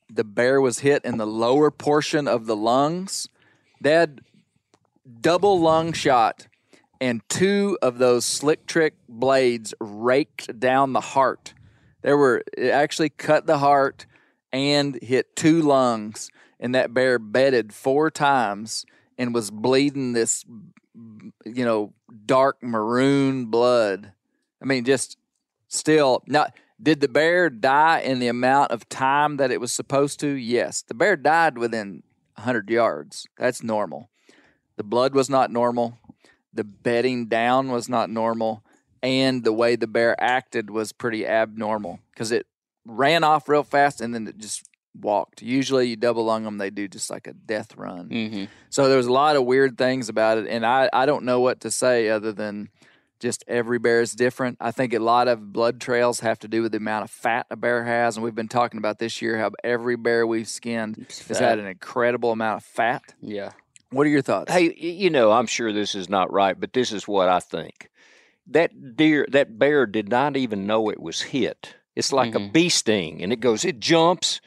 [0.09, 3.29] the bear was hit in the lower portion of the lungs.
[3.79, 4.21] Dad,
[5.21, 6.47] double lung shot,
[6.99, 11.53] and two of those slick trick blades raked down the heart.
[12.01, 14.07] There were it actually cut the heart,
[14.51, 18.84] and hit two lungs, and that bear bedded four times
[19.24, 20.43] and was bleeding this,
[21.45, 21.93] you know,
[22.26, 24.11] dark maroon blood.
[24.61, 25.17] I mean, just
[25.69, 26.53] still not.
[26.82, 30.28] Did the bear die in the amount of time that it was supposed to?
[30.28, 30.82] Yes.
[30.82, 32.03] The bear died within
[32.36, 33.26] 100 yards.
[33.38, 34.09] That's normal.
[34.76, 35.99] The blood was not normal.
[36.53, 38.63] The bedding down was not normal.
[39.01, 42.45] And the way the bear acted was pretty abnormal because it
[42.86, 44.67] ran off real fast and then it just
[45.00, 45.41] walked.
[45.41, 48.08] Usually, you double lung them, they do just like a death run.
[48.10, 51.26] hmm So there was a lot of weird things about it, and I, I don't
[51.26, 52.70] know what to say other than
[53.20, 54.58] just every bear is different.
[54.60, 57.46] I think a lot of blood trails have to do with the amount of fat
[57.50, 61.08] a bear has, and we've been talking about this year how every bear we've skinned
[61.28, 63.14] has had an incredible amount of fat.
[63.22, 63.52] Yeah.
[63.91, 64.52] What are your thoughts?
[64.52, 67.89] Hey, you know, I'm sure this is not right, but this is what I think.
[68.48, 71.76] That deer, that bear did not even know it was hit.
[71.96, 72.52] It's like a Mhm.
[72.52, 74.41] bee sting, and it goes, it jumps,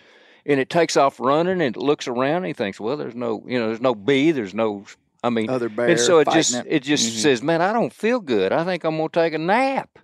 [0.47, 3.43] and it takes off running, and it looks around, and he thinks, well, there's no,
[3.47, 4.85] you know, there's no bee, there's no,
[5.23, 6.67] I mean, Other bear, and so it just, it.
[6.69, 7.23] it just Mhm.
[7.23, 8.53] says, man, I don't feel good.
[8.53, 9.99] I think I'm gonna take a nap.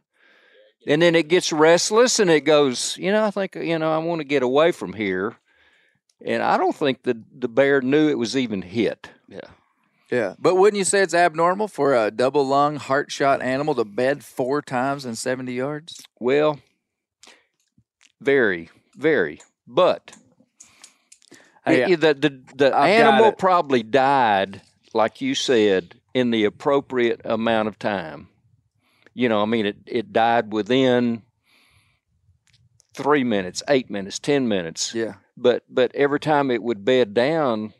[0.86, 3.98] And then it gets restless, and it goes, you know, I think, you know, I
[3.98, 5.36] want to get away from here.
[6.24, 9.10] And I don't think the the bear knew it was even hit.
[9.28, 9.40] Yeah.
[10.10, 13.84] Yeah, but wouldn't you say it's abnormal for a double lung heart shot animal to
[13.84, 16.02] bed four times in seventy yards?
[16.20, 16.60] Well,
[18.20, 19.40] very, very.
[19.66, 20.12] But
[21.64, 24.62] Hey, it- the the, the I've animal probably died,
[24.94, 28.28] like you said, in the appropriate amount of time.
[29.14, 31.22] You know, I mean, it it died within
[32.94, 34.94] three minutes, eight minutes, ten minutes.
[34.94, 37.72] Yeah, But but every time it would bed down,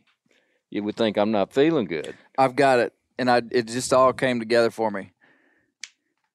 [0.71, 2.15] you would think I'm not feeling good.
[2.39, 5.13] I've got it, and I it just all came together for me.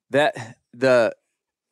[0.10, 1.16] That the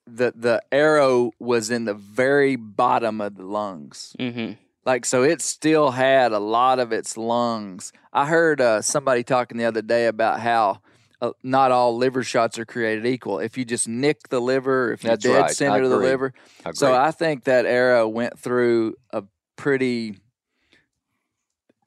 [0.08, 4.16] the the arrow was in the very bottom of the lungs.
[4.20, 4.54] hmm
[4.86, 7.92] Like so, it still had a lot of its lungs.
[8.14, 10.82] I heard uh, somebody talking the other day about how
[11.22, 13.40] uh, not all liver shots are created equal.
[13.40, 15.52] If you just nick the liver, if you That's dead right.
[15.52, 16.34] Center to the liver,
[16.64, 16.94] I so.
[16.94, 19.24] I think that arrow went through a
[19.56, 20.18] pretty.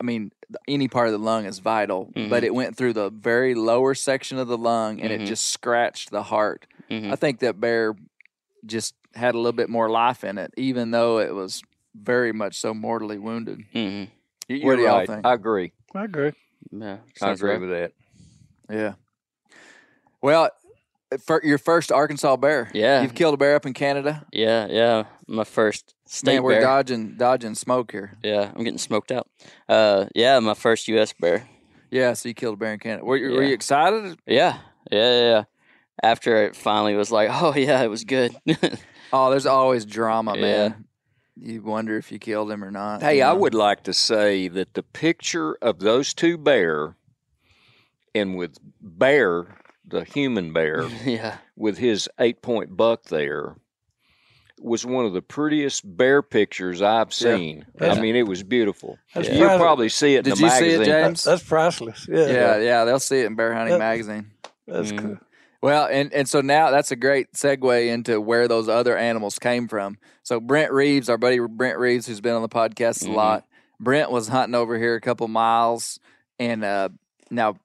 [0.01, 0.31] I mean,
[0.69, 2.47] any part of the lung is vital, but Mhm.
[2.47, 5.23] it went through the very lower section of the lung and Mhm.
[5.23, 6.67] it just scratched the heart.
[6.89, 7.95] hmm I think that bear
[8.65, 11.63] just had a little bit more life in it, even though it was
[11.95, 13.63] very much so mortally wounded.
[13.73, 14.05] hmm
[14.49, 15.07] You're what do y'all right.
[15.09, 15.27] think?
[15.27, 15.73] I agree.
[15.95, 16.33] I agree.
[16.71, 16.99] Yeah.
[17.23, 17.61] I agree right.
[17.61, 17.93] with that.
[18.71, 18.93] Yeah.
[20.21, 20.51] Well,
[21.25, 22.71] for your first Arkansas bear.
[22.75, 23.03] Yeah.
[23.03, 24.27] You've killed a bear up in Canada.
[24.33, 24.67] Yeah.
[24.69, 25.05] Yeah.
[25.27, 26.61] My first state Man, we're bear.
[26.63, 28.17] dodging dodging smoke here.
[28.23, 29.29] Yeah, I'm getting smoked out.
[29.69, 31.13] Uh, yeah, my first U.S.
[31.13, 31.49] bear.
[31.91, 33.05] Yeah, so you killed a bear in Canada.
[33.05, 34.19] Were you, were you excited?
[34.27, 34.59] Yeah,
[34.91, 35.21] yeah, yeah.
[35.21, 35.45] yeah.
[36.03, 38.35] After it finally was like, oh yeah, it was good.
[39.11, 40.41] Oh, there's always drama, Yeah.
[40.43, 40.85] man.
[41.41, 43.03] You wonder if you killed him or not.
[43.03, 46.97] Hey, you I would like to say that the picture of those two bear,
[48.15, 53.55] and with Bear, the human bear, yeah, with his eight point buck there,
[54.61, 57.65] was one of the prettiest bear pictures I've seen.
[57.77, 58.99] That's- I mean, it was beautiful.
[59.15, 60.85] That's You'll probably see it in Did the you see it.
[60.85, 61.23] James?
[61.23, 62.07] That's priceless.
[62.11, 62.27] Yeah.
[62.27, 63.79] Yeah, yeah, they'll see it in Bear Hunting Yep.
[63.79, 64.31] Magazine.
[64.67, 64.99] That's Mhm.
[64.99, 65.19] cool.
[65.61, 69.67] Well, and, and so now that's a great segue into where those other animals came
[69.67, 69.99] from.
[70.23, 73.15] So Brent Reeves, our buddy Brent Reeves, who's been on the podcast a Mhm.
[73.15, 73.45] lot,
[73.81, 75.99] Brent was hunting over here a couple miles,
[76.39, 76.91] and uh,
[77.31, 77.57] now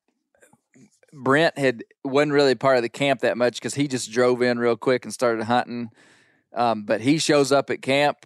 [1.11, 4.57] Brent had wasn't really part of the camp that much because he just drove in
[4.59, 5.89] real quick and started hunting.
[6.53, 8.25] Um, but he shows up at camp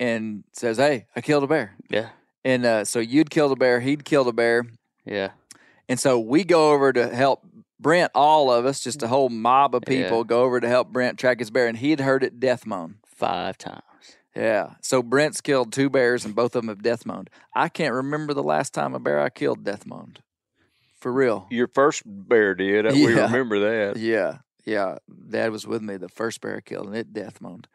[0.00, 2.10] and says, "Hey, I killed a bear." yeah,
[2.44, 4.64] And uh, so you'd killed a bear, he'd killed a bear,
[5.04, 5.30] yeah,
[5.88, 7.42] and so we go over to help
[7.80, 9.14] Brent, all of us, just a mm-hmm.
[9.14, 10.24] whole mob of people, Yeah.
[10.24, 12.96] go over to help Brent track his bear, and he'd heard it death moan.
[13.06, 13.82] five times.
[14.36, 14.74] Yeah.
[14.80, 17.30] So Brent's killed two bears, and both of them have death moaned.
[17.54, 20.20] I can't remember the last time a bear I killed death moaned.
[21.00, 21.46] For real.
[21.50, 22.86] Your first bear did.
[22.92, 23.98] We remember that.
[23.98, 24.38] Yeah.
[24.64, 24.98] Yeah.
[25.30, 27.66] Dad was with me the first bear I killed, and it death moaned.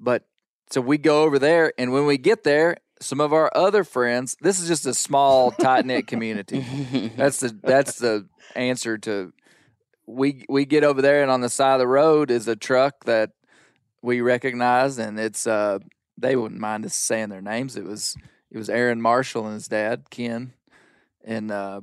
[0.00, 0.24] But
[0.70, 4.36] so we go over there, and when we get there, some of our other friends,
[4.40, 6.60] this is just a small, tight knit community.
[7.16, 9.32] That's the that's the answer to
[10.10, 13.04] we we get over there and on the side of the road is a truck
[13.04, 13.30] that
[14.02, 15.78] we recognize and it's uh
[16.18, 17.76] they wouldn't mind us saying their names.
[17.76, 18.16] It was
[18.50, 20.52] it was Aaron Marshall and his dad, Ken.
[21.24, 21.80] And uh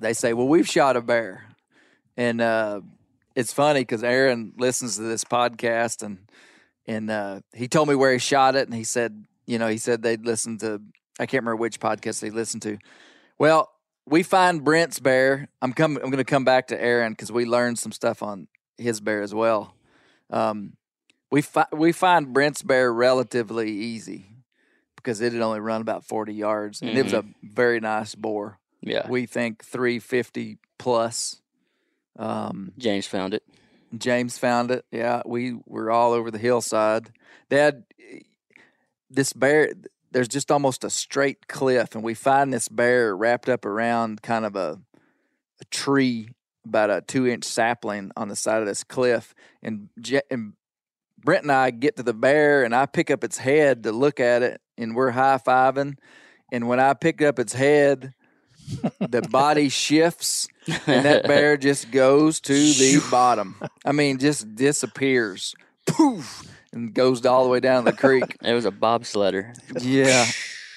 [0.00, 1.44] they say, Well, we've shot a bear.
[2.16, 2.80] And uh
[3.34, 6.18] it's funny because Aaron listens to this podcast and
[6.86, 9.78] and uh he told me where he shot it and he said, you know, he
[9.78, 10.80] said they'd listen to
[11.18, 12.78] I can't remember which podcast they listened to.
[13.38, 13.71] Well,
[14.06, 15.48] we find Brent's bear.
[15.60, 15.98] I'm coming.
[16.02, 18.48] I'm going to come back to Aaron because we learned some stuff on
[18.78, 19.74] his bear as well.
[20.30, 20.76] Um,
[21.30, 24.26] We fi- we find Brent's bear relatively easy
[24.96, 28.58] because it had only run about forty yards, and it was a very nice boar.
[28.80, 29.08] Yeah.
[29.08, 31.40] We think three fifty plus.
[32.18, 33.42] Um, James found it.
[33.96, 34.84] James found it.
[34.90, 37.10] Yeah, we were all over the hillside.
[37.48, 37.84] Dad,
[39.10, 39.72] this bear,
[40.12, 44.44] there's just almost a straight cliff, and we find this bear wrapped up around kind
[44.44, 44.80] of a,
[45.60, 46.30] a tree,
[46.64, 49.34] about a two inch sapling on the side of this cliff.
[49.62, 49.88] And,
[50.30, 50.52] and
[51.18, 54.20] Brent and I get to the bear, and I pick up its head to look
[54.20, 55.96] at it, and we're high fiving.
[56.52, 58.12] And when I pick up its head,
[59.00, 60.48] the body shifts
[60.86, 63.56] and that bear just goes to the bottom.
[63.84, 65.54] I mean, just disappears,
[65.86, 68.36] poof, and goes all the way down the creek.
[68.42, 69.54] It was a bobsledder.
[69.82, 70.30] Yeah,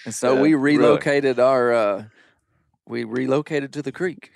[0.06, 0.78] and so Yeah, we really.
[0.78, 2.04] relocated our, uh,
[2.88, 4.32] we relocated to the creek,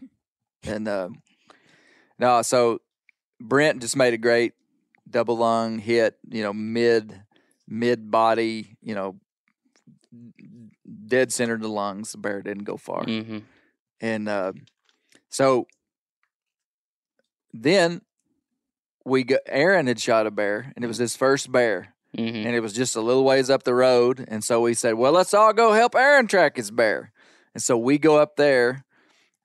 [0.64, 1.10] and uh,
[2.18, 2.80] no, so
[3.40, 4.54] Brent just made a great
[5.10, 6.18] double lung hit.
[6.30, 7.22] You know, mid
[7.68, 8.78] mid body.
[8.82, 9.16] You know,
[11.08, 12.12] dead center of the lungs.
[12.12, 13.04] The bear didn't go far.
[13.04, 13.40] hmm
[14.02, 14.54] And uh,
[15.30, 15.68] so
[17.54, 18.02] then
[19.06, 22.56] we got Aaron had shot a bear, and it was his first bear, hmm and
[22.56, 24.26] it was just a little ways up the road.
[24.28, 27.12] And so we said, "Well, let's all go help Aaron track his bear."
[27.54, 28.86] And so we go up there,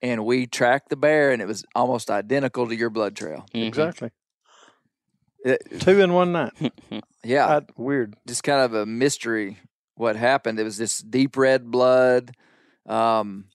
[0.03, 3.47] and we track the bear, and it was almost identical to your blood trail.
[3.55, 3.67] Mm-hmm.
[3.69, 4.11] Exactly.
[5.45, 6.53] It- Two in one night.
[7.25, 8.15] yeah, I, weird.
[8.27, 9.59] just kind of a mystery
[9.97, 10.59] what happened.
[10.59, 12.33] It was this deep red blood.
[12.87, 13.47] Um,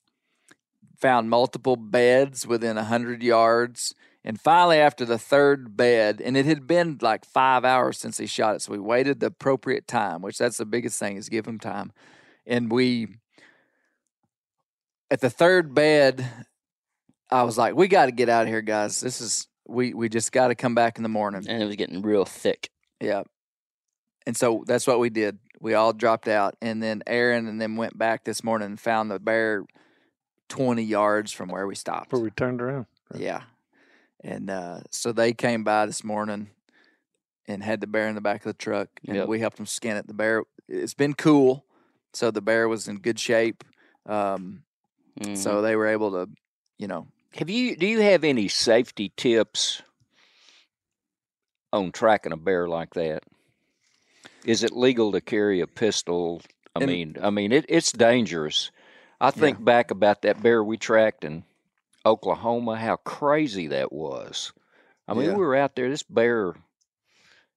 [1.00, 3.94] found multiple beds within a hundred yards,
[4.24, 8.26] and finally, after the third bed, and it had been like five hours since he
[8.26, 11.48] shot it, so we waited the appropriate time, which that's the biggest thing is give
[11.48, 11.92] him time,
[12.46, 13.08] and we
[15.10, 16.26] at the third bed.
[17.32, 19.02] I was like, "We got to get out of here, guys.
[19.02, 21.76] This is we we just got to come back in the morning." And it was
[21.76, 22.70] getting real thick.
[23.00, 23.24] Yeah.
[24.26, 25.40] And so that's what we did.
[25.60, 26.56] We all dropped out.
[26.62, 29.66] And then Aaron and then went back this morning and found the bear
[30.50, 32.10] 20 yards from where we stopped.
[32.10, 32.86] Before we turned around.
[33.16, 33.42] Yeah.
[34.24, 36.50] And uh, so they came by this morning
[37.48, 38.90] and had the bear in the back of the truck.
[39.08, 39.28] And Yep.
[39.28, 40.08] we helped them skin it.
[40.08, 41.66] The bear, it's been cool.
[42.14, 43.64] So the bear was in good shape.
[44.06, 44.64] Um,
[45.20, 45.38] Mhm.
[45.38, 46.30] So they were able to,
[46.78, 49.82] you know, Have you do you have any safety tips
[51.72, 53.24] on tracking a bear like that?
[54.46, 56.42] Is it legal to carry a pistol?
[56.76, 58.72] I In- mean, I mean it, it's dangerous.
[59.22, 61.44] I think back about that bear we tracked in
[62.10, 64.52] Oklahoma, how crazy that was.
[65.08, 65.34] I mean, Yeah.
[65.34, 65.90] we were out there.
[65.90, 66.56] This bear,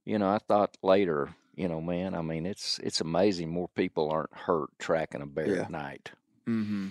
[0.05, 4.11] you know, I thought later, you know, man, I mean, it's it's amazing more people
[4.11, 5.63] aren't hurt tracking a bear Yeah.
[5.63, 6.11] at night.
[6.47, 6.89] mm-hmm.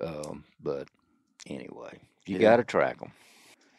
[0.00, 0.88] Um, but
[1.46, 2.50] anyway, you Yeah.
[2.50, 3.12] got to track them.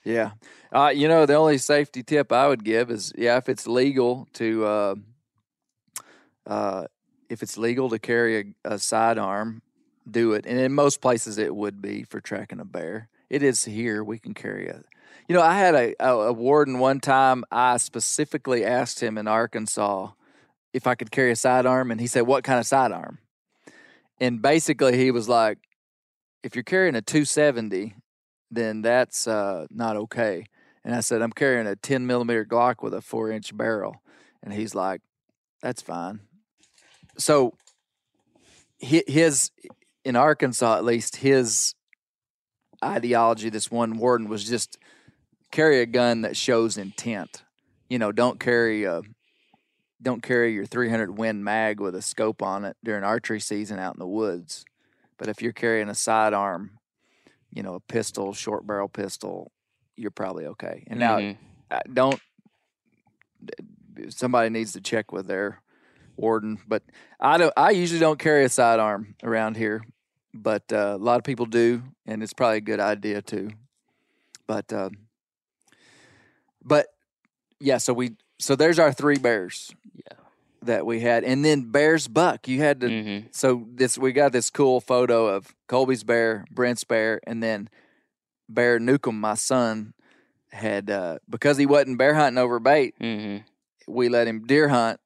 [0.04, 0.32] Yeah.
[0.72, 4.28] Uh, you know, the only safety tip I would give is yeah, if it's legal
[4.34, 4.96] to uh,
[6.46, 6.86] uh,
[7.30, 9.62] if it's legal to carry a, a sidearm,
[10.10, 10.45] do it.
[10.45, 13.10] And in most places it would be for tracking a bear.
[13.30, 14.03] It is here.
[14.03, 14.86] We can carry it.
[15.28, 19.28] you know, I had a, a, a warden one time I specifically asked him in
[19.28, 20.10] Arkansas
[20.74, 23.20] if I could carry a sidearm and he said, What kind of sidearm?
[24.20, 25.60] And basically he was like,
[26.43, 27.95] If you're carrying a two seventy
[28.51, 30.45] then that's uh, not okay.
[30.84, 34.01] And I said, I'm carrying a 10 millimeter Glock with a four inch barrel.
[34.41, 35.01] And he's like,
[35.62, 36.22] that's fine.
[37.18, 37.53] So
[38.80, 39.51] his,
[40.10, 41.76] in Arkansas at least, his
[42.84, 44.80] ideology, this one warden, was just
[45.51, 47.43] carry a gun that shows intent.
[47.89, 49.01] You know, don't carry a,
[50.01, 53.93] don't carry your 300 Win mag with a scope on it during archery season out
[53.93, 54.66] in the woods.
[55.20, 56.72] But if you're carrying a sidearm,
[57.51, 59.51] you know, a pistol, short barrel pistol,
[59.95, 60.86] you're probably okay.
[60.88, 61.38] And now, Mhm.
[61.70, 62.20] I don't.
[64.10, 65.62] Somebody needs to check with their
[66.16, 66.82] warden, but
[67.20, 67.53] I don't.
[67.55, 69.84] I usually don't carry a sidearm around here,
[70.42, 73.52] but uh, a lot of people do, and it's probably a good idea too.
[74.48, 74.90] But, uh,
[76.64, 76.88] but
[77.60, 77.78] yeah.
[77.78, 78.16] So we.
[78.40, 79.72] So there's our three bears.
[79.94, 80.18] Yeah.
[80.64, 82.48] That we had, and then bears buck.
[82.48, 83.34] You had to Mhm.
[83.34, 87.70] so this we got this cool photo of Colby's bear, Brent's bear, and then
[88.50, 89.94] Bear Newcomb, my son,
[90.52, 92.94] had uh, because he wasn't bear hunting over bait.
[93.00, 93.44] Mhm.
[93.88, 95.00] We let him deer hunt.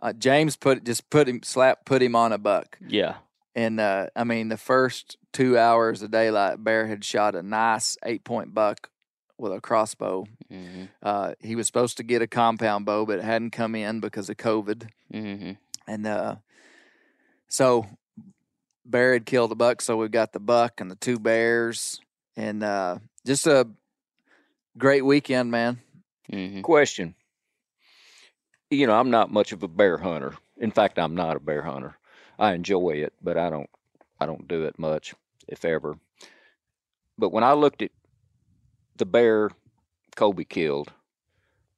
[0.00, 3.16] Uh, James put just put him slap put him on a buck, Yeah.
[3.54, 7.96] And uh, I mean the first two hours of daylight, Bear had shot a nice
[8.04, 8.90] eight point buck
[9.38, 10.26] with a crossbow.
[10.50, 10.88] Mhm.
[11.02, 14.30] Uh, he was supposed to get a compound bow, but it hadn't come in because
[14.30, 14.88] of COVID.
[15.12, 15.56] Mhm.
[15.86, 16.36] And uh,
[17.48, 17.86] so
[18.84, 22.00] Bear had killed a buck, so we got the buck and the two bears,
[22.36, 23.68] and uh, just a
[24.76, 25.80] great weekend, man.
[26.30, 26.62] Mhm.
[26.62, 27.14] Question:
[28.70, 30.34] you know, I'm not much of a bear hunter.
[30.56, 31.96] In fact, I'm not a bear hunter.
[32.42, 33.70] I enjoy it, but I don't
[34.20, 35.14] I don't do it much,
[35.46, 35.96] if ever.
[37.16, 37.92] But when I looked at
[38.96, 39.50] the bear
[40.16, 40.92] Colby killed,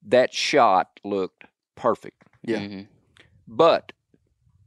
[0.06, 1.44] that shot looked
[1.76, 2.22] perfect.
[2.42, 2.60] Yeah.
[2.60, 2.86] Mhm.
[3.46, 3.92] But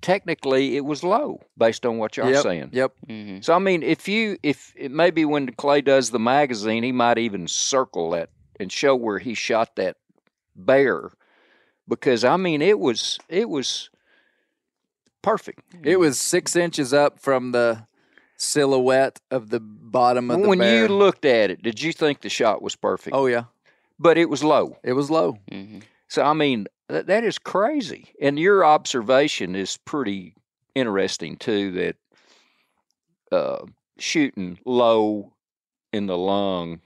[0.01, 2.43] technically it was low based on what y'all yep.
[2.43, 2.69] saying.
[2.73, 2.93] Yep.
[3.07, 3.43] Mhm.
[3.43, 7.17] So I mean, if you if it maybe when Clay does the magazine, he might
[7.17, 8.29] even circle that
[8.59, 9.97] and show where he shot that
[10.55, 11.09] bear,
[11.87, 13.89] because I mean it was it was
[15.27, 15.61] perfect.
[15.83, 17.85] It was six inches up from the
[18.37, 20.83] silhouette of the bottom of the when bear.
[20.83, 23.15] you looked at it, did you think the shot was perfect?
[23.15, 23.45] oh yeah,
[23.99, 24.77] but it was low.
[24.83, 25.37] it was low.
[25.51, 25.83] Mhm.
[26.07, 30.35] So I mean that, that is crazy, and your observation is pretty
[30.75, 31.71] interesting too.
[31.71, 31.95] That
[33.31, 33.65] uh,
[33.99, 35.33] shooting low
[35.91, 36.79] in the lung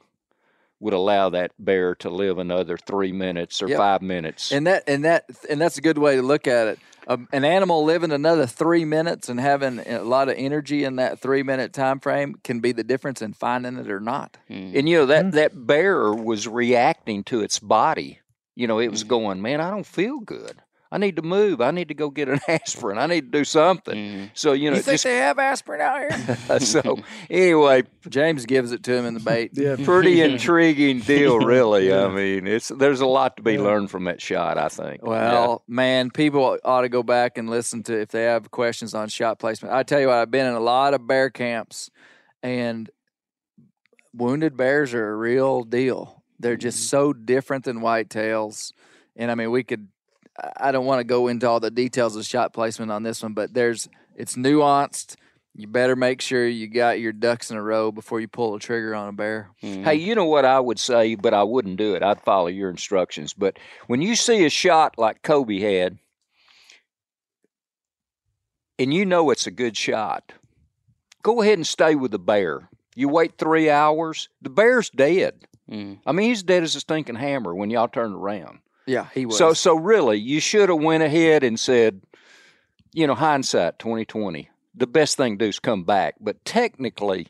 [0.80, 3.78] would allow that bear to live another three minutes or Yep.
[3.78, 4.52] five minutes.
[4.52, 6.80] And that and that and that's a good way to look at it.
[7.08, 11.20] Um, an animal living another three minutes and having a lot of energy in that
[11.20, 14.38] three minute time frame can be the difference in finding it or not.
[14.50, 14.78] Mhm.
[14.78, 18.20] And you know that that bear was reacting to its body.
[18.56, 19.08] You know, it was Mhm.
[19.08, 20.62] going, man, I don't feel good.
[20.94, 21.62] I need to move.
[21.62, 22.98] I need to go get an aspirin.
[22.98, 23.96] I need to do something.
[23.96, 24.30] Mhm.
[24.34, 26.60] So you know, you think just they have aspirin out here?
[26.60, 26.98] so
[27.30, 29.52] anyway, James gives it to him in the bait.
[29.62, 29.78] Yeah.
[29.84, 31.94] pretty intriguing deal, really.
[31.94, 34.58] I mean, it's there's a lot to be learned from that shot.
[34.58, 35.02] I think.
[35.06, 39.08] Well, man, people ought to go back and listen to if they have questions on
[39.08, 39.74] shot placement.
[39.74, 41.90] I tell you what, I've been in a lot of bear camps,
[42.44, 42.90] and
[44.14, 46.22] wounded bears are a real deal.
[46.40, 48.74] They're just so different than whitetails,
[49.16, 49.88] and I mean, we could.
[50.40, 53.24] I- I don't want to go into all the details of shot placement on this
[53.24, 55.16] one, but there's it's nuanced.
[55.54, 58.60] You better make sure you got your ducks in a row before you pull a
[58.60, 59.50] trigger on a bear.
[59.62, 59.84] Mhm.
[59.84, 62.04] Hey, you know what I would say, but I wouldn't do it.
[62.04, 63.34] I'd follow your instructions.
[63.34, 65.98] But when you see a shot like Colby had,
[68.80, 70.32] and you know it's a good shot,
[71.22, 72.70] go ahead and stay with the bear.
[72.96, 75.46] You wait three hours, the bear's dead.
[75.70, 76.00] Mhm.
[76.06, 78.60] I mean, he's dead as a stinking hammer when y'all turn around.
[78.88, 79.38] Yeah, he was.
[79.38, 82.02] So, so really, you should have went ahead and said,
[82.94, 84.50] you know, hindsight, twenty twenty.
[84.76, 86.16] The best thing to do is come back.
[86.20, 87.28] But technically,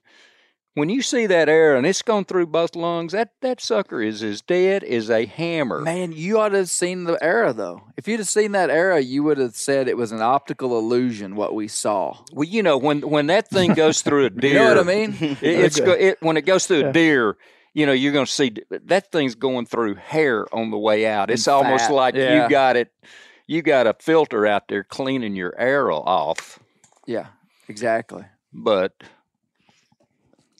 [0.75, 4.23] when you see that arrow and it's gone through both lungs, that that sucker is
[4.23, 5.81] as dead as a hammer.
[5.81, 7.81] Man, you ought to have seen the arrow though.
[7.97, 11.35] If you'd have seen that arrow, you would have said it was an optical illusion
[11.35, 12.17] what we saw.
[12.31, 14.83] Well, you know, when when that thing goes through a deer, You know what I
[14.83, 15.15] mean?
[15.19, 16.89] it, it's go, it when it goes through Yeah.
[16.89, 17.37] a deer.
[17.73, 21.29] You know, you're going to see that thing's going through hair on the way out.
[21.31, 22.43] It's And almost fat, like yeah.
[22.43, 22.91] you got it.
[23.47, 26.59] You got a filter out there cleaning your arrow off.
[27.05, 27.27] yeah,
[27.67, 28.25] exactly.
[28.53, 28.93] But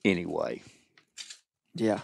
[0.06, 0.62] anyway,
[1.76, 2.02] Yeah.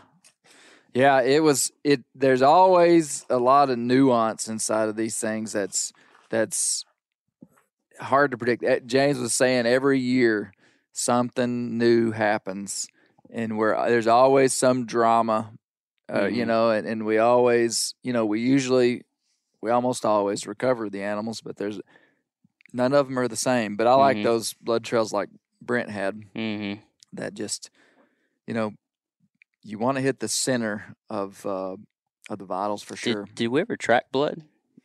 [0.93, 5.93] Yeah, it was it there's always a lot of nuance inside of these things that's
[6.31, 6.85] that's
[7.99, 8.63] hard to predict.
[8.63, 10.53] Eh, James was saying every year
[10.93, 12.87] something new happens
[13.31, 15.51] and where there's always some drama
[16.13, 16.47] uh, you Mhm.
[16.47, 19.03] know and, and we always you know we usually
[19.61, 21.79] we almost always recover the animals but there's
[22.73, 24.23] none of them are the same but i like Mhm.
[24.23, 25.29] those blood trails like
[25.61, 26.79] brent had Mhm.
[27.13, 27.69] that just
[28.45, 28.73] you know
[29.63, 31.75] you want to hit the center of uh
[32.29, 34.41] of the vitals for sure Did, did we ever track blood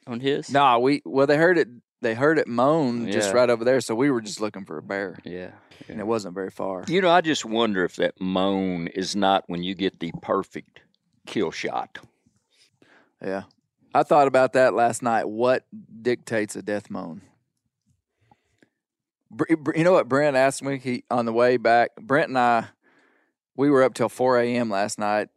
[0.07, 0.51] on his?
[0.51, 1.69] no we well they heard it
[2.03, 3.37] they heard it moan just Yeah.
[3.37, 5.19] right over there so we were just looking for a bear.
[5.25, 5.53] Yeah.
[5.89, 6.85] and it wasn't very far.
[6.87, 10.81] You know, I just wonder if that moan is not when you get the perfect
[11.27, 11.99] kill shot.
[13.25, 13.45] yeah.
[13.95, 15.29] I thought about that last night.
[15.29, 15.67] What
[16.03, 17.21] dictates a death moan?
[19.75, 20.79] You know what brent asked me?
[20.79, 22.67] He on the way back brent and i
[23.57, 25.29] we were up till 4 a.m last night.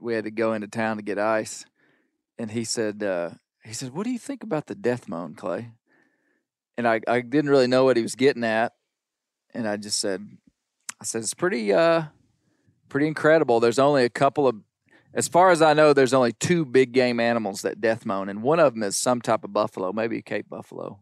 [0.00, 1.64] We had to go into town to get ice.
[2.38, 3.30] And he said uh,
[3.64, 5.70] he said what do you think about the death moan clay?
[6.76, 8.72] And I, I didn't really know what he was getting at.
[9.54, 10.26] And i just said
[11.00, 12.04] i said it's pretty uh
[12.88, 13.60] pretty incredible.
[13.60, 14.56] There's only a couple of
[15.14, 18.42] as far as i know there's only two big game animals that death moan and
[18.42, 20.98] one of them is some type of buffalo maybe a cape buffalo.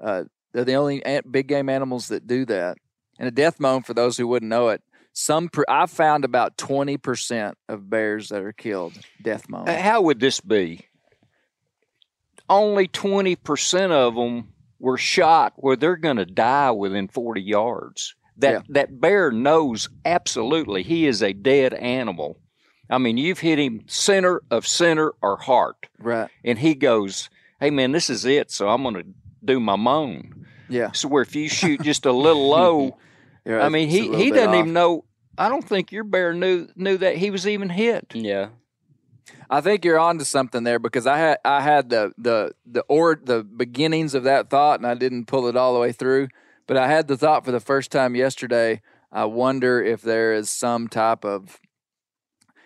[0.00, 2.76] Uh, they're the only big game animals that do that.
[3.18, 4.82] And a death moan for those who wouldn't know it
[5.14, 8.92] some i've found about 20% of bears that are killed
[9.22, 9.68] death moan.
[9.68, 10.80] Uh, How would this be?
[12.48, 18.14] Only 20% of them were shot where they're going to die within 40 yards.
[18.36, 18.60] That Yeah.
[18.70, 22.38] that bear knows absolutely he is a dead animal.
[22.90, 27.30] I mean, you've hit him center of center or heart, right and he goes,
[27.60, 28.50] "Hey man, this is it.
[28.50, 29.04] So I'm going to
[29.44, 32.98] do my moan." yeah So where if you shoot just a little low,
[33.46, 34.54] Yeah, I mean, he he doesn't off.
[34.56, 35.04] even know.
[35.38, 38.06] I don't think your bear knew knew that he was even hit.
[38.14, 38.48] Yeah.
[39.48, 43.18] I think you're onto something there because I had I had the the the or
[43.22, 46.28] the beginnings of that thought and I didn't pull it all the way through.
[46.66, 48.80] But I had the thought for the first time yesterday.
[49.12, 51.60] I wonder if there is some type of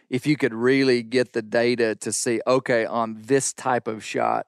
[0.08, 4.46] if you could really get the data to see, okay, on this type of shot,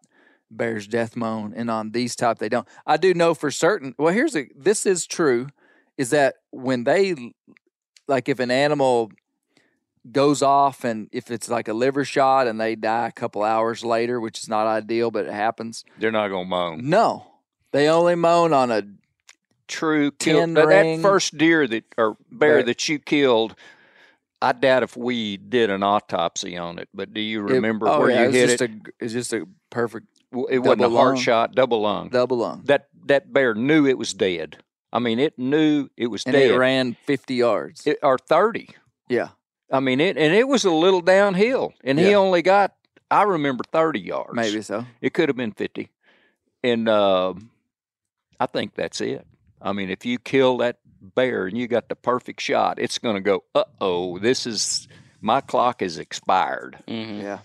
[0.51, 2.67] bears death moan, and on these type they don't.
[2.87, 3.95] I do know for certain.
[3.99, 5.49] Well, here's a this is true,
[5.99, 7.35] is that when they
[8.09, 9.11] like if an animal
[10.11, 13.85] goes off and if it's like a liver shot and they die a couple hours
[13.85, 15.85] later, which is not ideal, but it happens.
[15.99, 16.89] They're not going to moan.
[16.89, 17.27] No,
[17.73, 18.83] they only moan on a
[19.69, 20.47] True kill.
[20.49, 23.55] That, first deer that or bear that you killed,
[24.43, 26.89] I doubt if we did an autopsy on it.
[26.93, 28.71] But do you it- remember oh, where yeah, you it's hit just it?
[28.71, 30.07] A, it's just a perfect
[30.49, 31.17] it wasn't a heart lung.
[31.19, 32.09] shot, double lung.
[32.09, 34.59] double lung, that that bear knew it was dead.
[34.93, 36.51] I mean, it knew it was and dead.
[36.51, 37.87] it ran fifty yards.
[37.87, 38.71] It- or thirty.
[39.09, 39.29] yeah,
[39.73, 42.75] I mean, it and it was a little downhill, and he only got.
[43.11, 44.35] I remember thirty yards.
[44.35, 44.85] maybe so.
[45.01, 45.91] It could have been 50.
[46.63, 47.51] And um
[48.39, 49.27] I think that's it.
[49.61, 53.17] I mean, if you kill that bear and you got the perfect shot, it's going
[53.17, 54.87] to go, uh oh, this is,
[55.21, 56.79] my clock is expired.
[56.87, 57.21] Mm-hmm.
[57.21, 57.39] Yeah,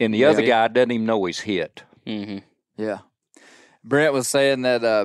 [0.00, 0.28] And the Yeah.
[0.30, 1.82] other guy doesn't even know he's hit.
[2.06, 2.38] Mm-hmm.
[2.76, 2.98] yeah.
[3.84, 5.04] Brent was saying that uh,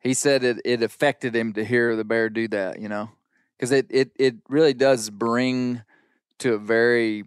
[0.00, 2.80] he said it, it affected him to hear the bear do that.
[2.80, 3.10] You know,
[3.56, 5.82] because it, it it really does bring
[6.38, 7.24] to a very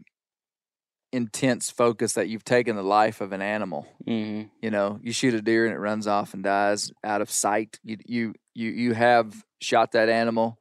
[1.11, 3.87] intense focus that you've taken the life of an animal.
[4.07, 4.47] Mm-hmm.
[4.61, 7.79] you know you shoot a deer and it runs off and dies out of sight
[7.83, 10.57] you you you you have shot that animal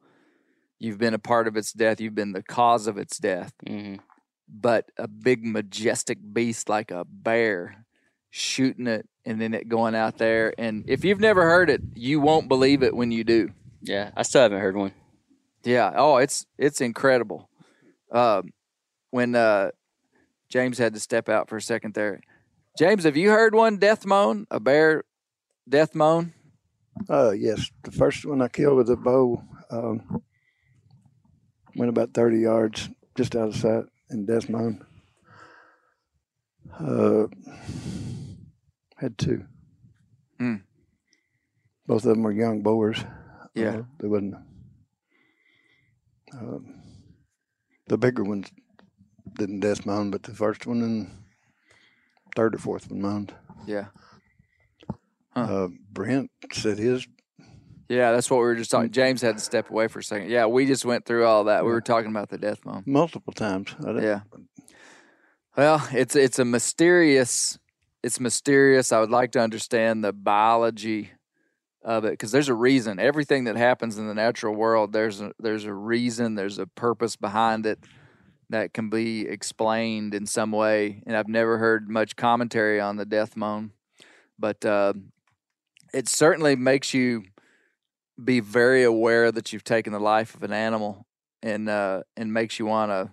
[0.79, 3.95] you've been a part of its death you've been the cause of its death Mm-hmm.
[4.47, 7.85] but a big majestic beast like a bear
[8.31, 12.19] shooting it and then it going out there and if you've never heard it you
[12.19, 13.49] won't believe it when you do
[13.81, 14.93] Yeah, I still haven't heard one.
[15.63, 17.49] Yeah oh it's it's incredible
[18.11, 18.51] um
[19.11, 19.71] when uh
[20.49, 22.21] james had to step out for a second there
[22.77, 25.03] james have you heard one death moan a bear
[25.67, 26.33] death moan
[27.09, 29.41] Uh, yes, the first one I killed with a bow
[29.71, 30.21] um,
[31.75, 34.83] went about 30 yards just out of sight in death moaned.
[36.77, 37.27] Uh,
[38.97, 39.45] had two.
[40.39, 40.55] Hmm.
[41.87, 42.99] Both of them were young boars.
[43.55, 43.77] Yeah.
[43.77, 44.35] Uh, they wasn't.
[46.33, 46.81] Um,
[47.87, 48.51] the bigger ones
[49.37, 51.11] didn't death mound, but the first one and
[52.35, 53.33] third or fourth one mound.
[53.65, 53.85] Yeah.
[55.35, 55.41] Huh.
[55.41, 57.07] Uh, Brent said his
[57.87, 58.91] Yeah, that's what we were just talking.
[58.91, 60.29] James had to step away for a second.
[60.29, 61.63] Yeah, we just went through all that.
[61.65, 62.83] We were talking about the death moan.
[62.85, 63.75] multiple times.
[63.83, 64.21] Yeah.
[65.57, 67.59] Well, it's it's a mysterious
[68.03, 68.91] it's mysterious.
[68.91, 71.11] I would like to understand the biology
[71.83, 72.99] of it because there's a reason.
[72.99, 77.15] Everything that happens in the natural world, there's a, there's a reason, there's a purpose
[77.15, 77.79] behind it
[78.49, 81.03] that can be explained in some way.
[81.05, 83.71] And I've never heard much commentary on the death moan,
[84.37, 84.93] but uh,
[85.93, 87.23] it certainly makes you
[88.21, 91.05] be very aware that you've taken the life of an animal,
[91.41, 93.11] and uh, and makes you want to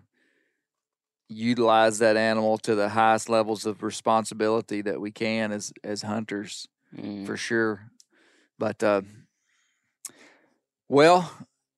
[1.29, 6.67] utilize that animal to the highest levels of responsibility that we can as as hunters
[6.95, 7.27] Mm-hmm.
[7.27, 7.91] for sure.
[8.59, 9.03] But uh,
[10.89, 11.31] well,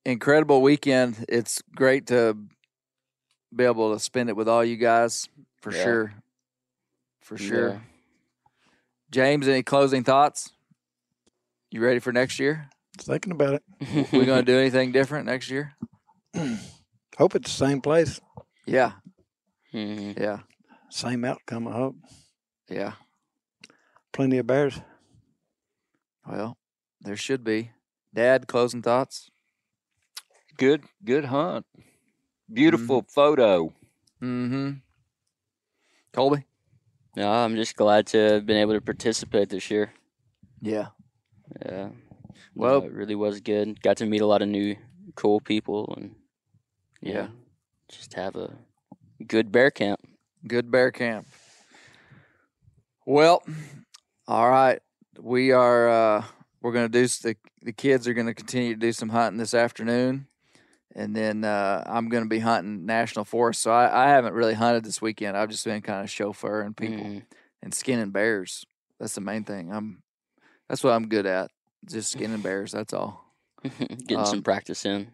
[0.04, 1.24] incredible weekend.
[1.28, 2.36] It's great to
[3.54, 5.28] be able to spend it with all you guys
[5.60, 5.82] for Yeah.
[5.82, 6.14] sure.
[7.22, 7.68] For sure.
[7.70, 7.80] Yeah.
[9.10, 10.50] James, any closing thoughts?
[11.70, 12.68] You ready for next year?
[12.98, 13.62] Thinking about it.
[14.12, 15.74] We going to do anything different next year?
[17.18, 18.20] Hope it's the same place,
[18.66, 18.92] Yeah,
[19.72, 20.18] Mhm.
[20.18, 20.40] yeah,
[20.90, 21.66] same outcome.
[21.68, 21.96] I hope.
[22.68, 22.92] yeah.
[24.12, 24.78] Plenty of bears.
[26.26, 26.57] Well,
[27.00, 27.70] there should be.
[28.14, 29.30] Dad, closing thoughts?
[30.56, 31.66] Good, good hunt.
[32.52, 33.72] Beautiful photo.
[34.22, 34.70] Mm-hmm.
[36.12, 36.44] Colby?
[37.16, 39.92] No, I'm just glad to have been able to participate this year.
[40.60, 40.88] Yeah.
[41.64, 41.90] Yeah.
[42.54, 43.80] Well- No, it really was good.
[43.82, 44.76] Got to meet a lot of new
[45.14, 46.14] cool people and
[47.00, 47.28] yeah, Yeah.
[47.88, 48.56] just have a
[49.26, 50.00] good bear camp.
[50.46, 51.26] Good bear camp.
[53.06, 53.42] Well,
[54.26, 54.80] all right.
[55.18, 56.24] We are uh
[56.62, 60.26] we're gonna do the the kids are gonna continue to do some hunting this afternoon.
[60.96, 63.62] And then uh, I'm going to be hunting national forest.
[63.62, 65.36] So I, I haven't really hunted this weekend.
[65.36, 67.22] I've just been kind of chauffeuring people Mhm.
[67.62, 68.64] and skinning bears.
[68.98, 69.70] That's the main thing.
[69.72, 70.02] I'm
[70.68, 71.52] that's what I'm good at.
[71.88, 72.72] Just skinning bears.
[72.72, 73.32] That's all.
[73.62, 75.08] Getting some Um, practice in.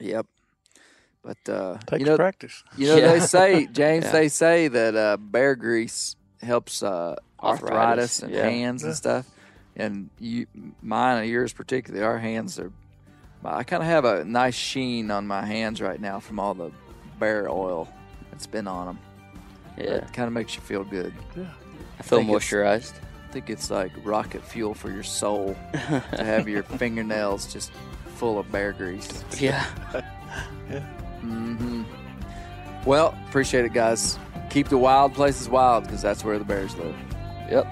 [0.00, 0.26] Yep.
[1.22, 2.64] But uh, Takes you know, practice.
[2.76, 3.12] You know, Yeah.
[3.12, 4.12] they say, James, Yeah.
[4.12, 8.48] they say that uh, bear grease helps uh, arthritis, Arthritis, and yeah.
[8.48, 9.26] hands and stuff.
[9.76, 10.46] And you,
[10.82, 12.70] mine and yours particularly, our hands are.
[13.44, 16.70] I kind of have a nice sheen on my hands right now from all the
[17.18, 17.88] bear oil
[18.32, 18.98] It's been on them.
[19.76, 21.12] Yeah, It kind of makes you feel good.
[21.36, 21.44] Yeah,
[21.98, 22.94] I feel think it's- moisturized.
[23.28, 25.78] I think it's like rocket fuel for your soul to
[26.24, 27.72] have your fingernails just
[28.14, 29.24] full of bear grease.
[29.40, 29.66] Yeah.
[30.70, 30.86] yeah.
[31.20, 31.82] Mm-hmm.
[32.86, 34.18] Well, appreciate it, guys.
[34.50, 36.94] Keep the wild places wild because that's where the bears live.
[37.50, 37.66] Yep.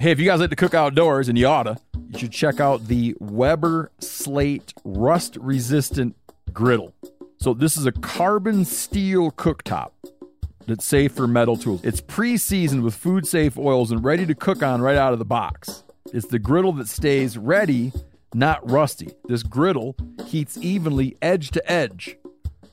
[0.00, 1.76] Hey, if you guys like to cook outdoors, and you oughta,
[2.08, 6.16] you should check out the Weber Slate Rust Resistant
[6.54, 6.94] Griddle.
[7.38, 9.90] So, this is a carbon steel cooktop
[10.66, 11.84] that's safe for metal tools.
[11.84, 15.18] It's pre seasoned with food safe oils and ready to cook on right out of
[15.18, 15.84] the box.
[16.14, 17.92] It's the griddle that stays ready,
[18.32, 19.10] not rusty.
[19.26, 22.16] This griddle heats evenly edge to edge,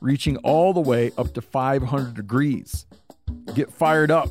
[0.00, 2.86] reaching all the way up to 500 degrees.
[3.54, 4.30] Get fired up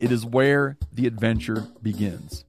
[0.00, 2.44] It is where the adventure begins.